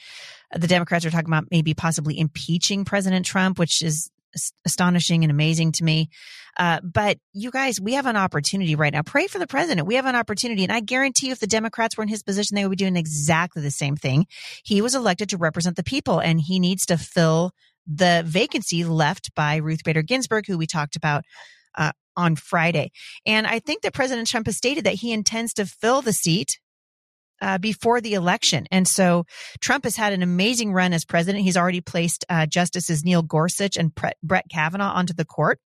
the 0.53 0.67
Democrats 0.67 1.05
are 1.05 1.11
talking 1.11 1.29
about 1.29 1.45
maybe 1.51 1.73
possibly 1.73 2.19
impeaching 2.19 2.85
President 2.85 3.25
Trump, 3.25 3.59
which 3.59 3.81
is 3.81 4.09
astonishing 4.65 5.23
and 5.23 5.31
amazing 5.31 5.71
to 5.73 5.83
me. 5.83 6.09
Uh, 6.57 6.79
but 6.83 7.17
you 7.33 7.51
guys, 7.51 7.79
we 7.79 7.93
have 7.93 8.05
an 8.05 8.17
opportunity 8.17 8.75
right 8.75 8.93
now. 8.93 9.01
Pray 9.01 9.27
for 9.27 9.39
the 9.39 9.47
president. 9.47 9.87
We 9.87 9.95
have 9.95 10.05
an 10.05 10.15
opportunity. 10.15 10.63
And 10.63 10.71
I 10.71 10.81
guarantee 10.81 11.27
you, 11.27 11.31
if 11.31 11.39
the 11.39 11.47
Democrats 11.47 11.97
were 11.97 12.03
in 12.03 12.09
his 12.09 12.23
position, 12.23 12.55
they 12.55 12.63
would 12.63 12.71
be 12.71 12.75
doing 12.75 12.97
exactly 12.97 13.61
the 13.61 13.71
same 13.71 13.95
thing. 13.95 14.25
He 14.63 14.81
was 14.81 14.95
elected 14.95 15.29
to 15.29 15.37
represent 15.37 15.75
the 15.75 15.83
people 15.83 16.19
and 16.19 16.41
he 16.41 16.59
needs 16.59 16.85
to 16.87 16.97
fill 16.97 17.51
the 17.87 18.23
vacancy 18.25 18.83
left 18.83 19.33
by 19.33 19.55
Ruth 19.55 19.83
Bader 19.83 20.01
Ginsburg, 20.01 20.45
who 20.47 20.57
we 20.57 20.67
talked 20.67 20.95
about. 20.95 21.23
Uh, 21.73 21.93
on 22.17 22.35
Friday. 22.35 22.91
And 23.25 23.47
I 23.47 23.59
think 23.59 23.83
that 23.83 23.93
President 23.93 24.27
Trump 24.27 24.45
has 24.47 24.57
stated 24.57 24.83
that 24.83 24.95
he 24.95 25.13
intends 25.13 25.53
to 25.53 25.65
fill 25.65 26.01
the 26.01 26.11
seat 26.11 26.59
uh, 27.41 27.57
before 27.57 27.99
the 27.99 28.13
election. 28.13 28.67
And 28.71 28.87
so 28.87 29.25
Trump 29.59 29.83
has 29.83 29.95
had 29.95 30.13
an 30.13 30.23
amazing 30.23 30.71
run 30.73 30.93
as 30.93 31.05
president. 31.05 31.43
He's 31.43 31.57
already 31.57 31.81
placed 31.81 32.23
uh, 32.29 32.45
Justices 32.45 33.03
Neil 33.03 33.23
Gorsuch 33.23 33.77
and 33.77 33.91
Brett 34.23 34.45
Kavanaugh 34.49 34.93
onto 34.93 35.13
the 35.13 35.25
court. 35.25 35.59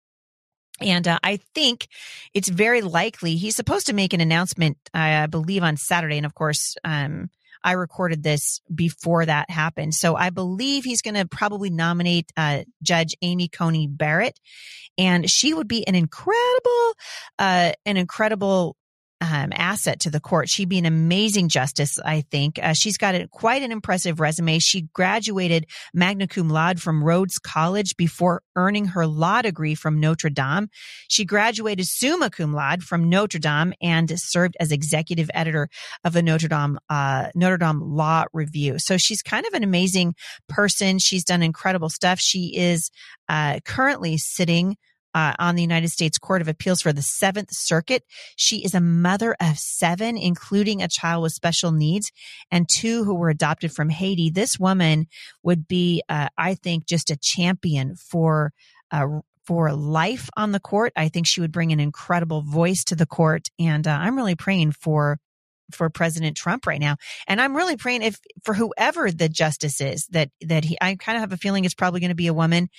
And 0.79 1.07
uh, 1.07 1.19
I 1.23 1.37
think 1.53 1.87
it's 2.33 2.49
very 2.49 2.81
likely 2.81 3.35
he's 3.35 3.55
supposed 3.55 3.87
to 3.87 3.93
make 3.93 4.13
an 4.13 4.21
announcement, 4.21 4.77
I 4.93 5.27
believe, 5.27 5.63
on 5.63 5.77
Saturday. 5.77 6.17
And 6.17 6.25
of 6.25 6.33
course, 6.33 6.75
um, 6.83 7.29
I 7.63 7.73
recorded 7.73 8.23
this 8.23 8.59
before 8.73 9.25
that 9.25 9.49
happened. 9.49 9.93
So 9.93 10.15
I 10.15 10.29
believe 10.29 10.83
he's 10.83 11.01
going 11.01 11.15
to 11.15 11.27
probably 11.27 11.69
nominate 11.69 12.31
uh, 12.35 12.63
Judge 12.81 13.15
Amy 13.21 13.47
Coney 13.47 13.87
Barrett. 13.87 14.39
And 14.97 15.29
she 15.29 15.53
would 15.53 15.67
be 15.67 15.87
an 15.87 15.95
incredible, 15.95 16.93
uh, 17.39 17.71
an 17.85 17.97
incredible 17.97 18.75
um, 19.23 19.53
asset 19.55 20.01
to 20.01 20.09
the 20.09 20.19
court. 20.19 20.49
She'd 20.49 20.69
be 20.69 20.77
an 20.77 20.85
amazing 20.85 21.47
justice, 21.47 21.97
I 22.03 22.21
think. 22.29 22.59
Uh, 22.61 22.73
she's 22.73 22.97
got 22.97 23.15
a, 23.15 23.27
quite 23.29 23.61
an 23.61 23.71
impressive 23.71 24.19
resume. 24.19 24.59
She 24.59 24.81
graduated 24.93 25.65
magna 25.93 26.27
cum 26.27 26.49
laude 26.49 26.81
from 26.81 27.03
Rhodes 27.03 27.39
College 27.39 27.95
before 27.95 28.41
earning 28.55 28.85
her 28.85 29.07
law 29.07 29.41
degree 29.41 29.75
from 29.75 29.99
Notre 29.99 30.29
Dame. 30.29 30.67
She 31.07 31.23
graduated 31.23 31.87
summa 31.87 32.29
cum 32.29 32.53
laude 32.53 32.83
from 32.83 33.09
Notre 33.09 33.39
Dame 33.39 33.73
and 33.81 34.11
served 34.19 34.57
as 34.59 34.71
executive 34.71 35.29
editor 35.33 35.69
of 36.03 36.13
the 36.13 36.21
Notre 36.21 36.49
Dame 36.49 36.77
uh, 36.89 37.27
Notre 37.33 37.57
Dame 37.57 37.79
Law 37.81 38.25
Review. 38.33 38.77
So 38.77 38.97
she's 38.97 39.21
kind 39.21 39.45
of 39.45 39.53
an 39.53 39.63
amazing 39.63 40.15
person. 40.49 40.99
She's 40.99 41.23
done 41.23 41.41
incredible 41.41 41.89
stuff. 41.89 42.19
She 42.19 42.57
is 42.57 42.91
uh, 43.29 43.59
currently 43.63 44.17
sitting 44.17 44.75
uh, 45.13 45.33
on 45.39 45.55
the 45.55 45.61
United 45.61 45.89
States 45.89 46.17
Court 46.17 46.41
of 46.41 46.47
Appeals 46.47 46.81
for 46.81 46.93
the 46.93 47.01
Seventh 47.01 47.49
Circuit. 47.51 48.03
She 48.35 48.63
is 48.63 48.73
a 48.73 48.81
mother 48.81 49.35
of 49.39 49.57
seven, 49.57 50.17
including 50.17 50.81
a 50.81 50.87
child 50.87 51.23
with 51.23 51.33
special 51.33 51.71
needs 51.71 52.11
and 52.51 52.67
two 52.69 53.03
who 53.03 53.15
were 53.15 53.29
adopted 53.29 53.71
from 53.71 53.89
Haiti. 53.89 54.29
This 54.29 54.59
woman 54.59 55.07
would 55.43 55.67
be, 55.67 56.03
uh, 56.09 56.29
I 56.37 56.55
think, 56.55 56.87
just 56.87 57.09
a 57.11 57.17
champion 57.17 57.95
for. 57.95 58.51
Uh, 58.91 59.21
for 59.45 59.73
life 59.73 60.29
on 60.37 60.53
the 60.53 60.59
court. 60.59 60.93
I 60.95 61.09
think 61.09 61.27
she 61.27 61.41
would 61.41 61.51
bring 61.51 61.73
an 61.73 61.79
incredible 61.81 62.43
voice 62.43 62.85
to 62.85 62.95
the 62.95 63.05
court. 63.05 63.49
And 63.59 63.85
uh, 63.85 63.91
I'm 63.91 64.15
really 64.15 64.35
praying 64.35 64.71
for 64.71 65.19
for 65.71 65.89
President 65.89 66.37
Trump 66.37 66.65
right 66.65 66.79
now. 66.79 66.97
And 67.27 67.41
I'm 67.41 67.55
really 67.55 67.77
praying 67.77 68.03
if 68.03 68.19
for 68.43 68.53
whoever 68.53 69.11
the 69.11 69.29
justice 69.29 69.81
is 69.81 70.07
that 70.07 70.29
that 70.41 70.63
he 70.63 70.77
I 70.81 70.95
kind 70.95 71.15
of 71.15 71.21
have 71.21 71.33
a 71.33 71.37
feeling 71.37 71.65
it's 71.65 71.73
probably 71.73 71.99
going 71.99 72.09
to 72.09 72.15
be 72.15 72.27
a 72.27 72.33
woman, 72.33 72.69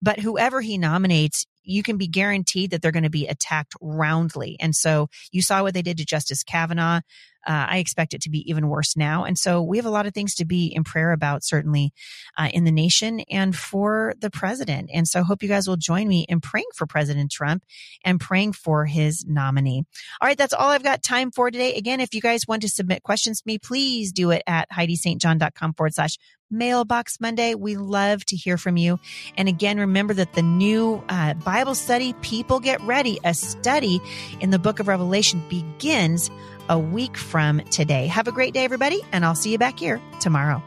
but 0.00 0.20
whoever 0.20 0.60
he 0.60 0.78
nominates, 0.78 1.44
you 1.62 1.82
can 1.82 1.96
be 1.96 2.06
guaranteed 2.06 2.70
that 2.70 2.82
they're 2.82 2.92
going 2.92 3.02
to 3.02 3.10
be 3.10 3.26
attacked 3.26 3.74
roundly. 3.80 4.56
And 4.60 4.74
so 4.74 5.08
you 5.30 5.42
saw 5.42 5.62
what 5.62 5.74
they 5.74 5.82
did 5.82 5.98
to 5.98 6.04
Justice 6.04 6.42
Kavanaugh. 6.42 7.00
Uh, 7.44 7.66
I 7.70 7.78
expect 7.78 8.14
it 8.14 8.20
to 8.22 8.30
be 8.30 8.48
even 8.48 8.68
worse 8.68 8.96
now. 8.96 9.24
And 9.24 9.36
so 9.36 9.62
we 9.62 9.76
have 9.76 9.86
a 9.86 9.90
lot 9.90 10.06
of 10.06 10.14
things 10.14 10.36
to 10.36 10.44
be 10.44 10.66
in 10.66 10.84
prayer 10.84 11.10
about, 11.10 11.42
certainly 11.42 11.92
uh, 12.38 12.48
in 12.52 12.62
the 12.62 12.70
nation 12.70 13.20
and 13.30 13.56
for 13.56 14.14
the 14.20 14.30
president. 14.30 14.90
And 14.94 15.08
so 15.08 15.20
I 15.20 15.22
hope 15.24 15.42
you 15.42 15.48
guys 15.48 15.66
will 15.66 15.76
join 15.76 16.06
me 16.06 16.24
in 16.28 16.40
praying 16.40 16.68
for 16.76 16.86
President 16.86 17.32
Trump 17.32 17.64
and 18.04 18.20
praying 18.20 18.52
for 18.52 18.84
his 18.84 19.24
nominee. 19.26 19.82
All 20.20 20.28
right, 20.28 20.38
that's 20.38 20.52
all 20.52 20.68
I've 20.68 20.84
got 20.84 21.02
time 21.02 21.32
for 21.32 21.50
today. 21.50 21.74
Again, 21.74 21.98
if 21.98 22.14
you 22.14 22.20
guys 22.20 22.42
want 22.46 22.62
to 22.62 22.68
submit 22.68 23.02
questions 23.02 23.40
to 23.40 23.44
me, 23.46 23.58
please 23.58 24.12
do 24.12 24.30
it 24.30 24.42
at 24.46 24.70
HeidiSt.John.com 24.70 25.74
forward 25.74 25.94
slash 25.94 26.18
Mailbox 26.52 27.20
Monday. 27.20 27.54
We 27.54 27.76
love 27.76 28.24
to 28.26 28.36
hear 28.36 28.58
from 28.58 28.76
you. 28.76 29.00
And 29.36 29.48
again, 29.48 29.78
remember 29.78 30.14
that 30.14 30.34
the 30.34 30.42
new 30.42 31.02
uh, 31.08 31.34
Bible 31.34 31.74
study, 31.74 32.12
People 32.20 32.60
Get 32.60 32.80
Ready, 32.82 33.18
a 33.24 33.34
study 33.34 34.00
in 34.40 34.50
the 34.50 34.58
book 34.58 34.78
of 34.78 34.88
Revelation, 34.88 35.42
begins 35.48 36.30
a 36.68 36.78
week 36.78 37.16
from 37.16 37.60
today. 37.70 38.06
Have 38.06 38.28
a 38.28 38.32
great 38.32 38.54
day, 38.54 38.64
everybody, 38.64 39.00
and 39.10 39.24
I'll 39.24 39.34
see 39.34 39.50
you 39.50 39.58
back 39.58 39.78
here 39.78 40.00
tomorrow. 40.20 40.62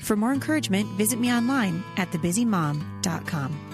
For 0.00 0.14
more 0.14 0.32
encouragement, 0.32 0.88
visit 0.90 1.18
me 1.18 1.32
online 1.32 1.82
at 1.96 2.10
thebusymom.com. 2.12 3.65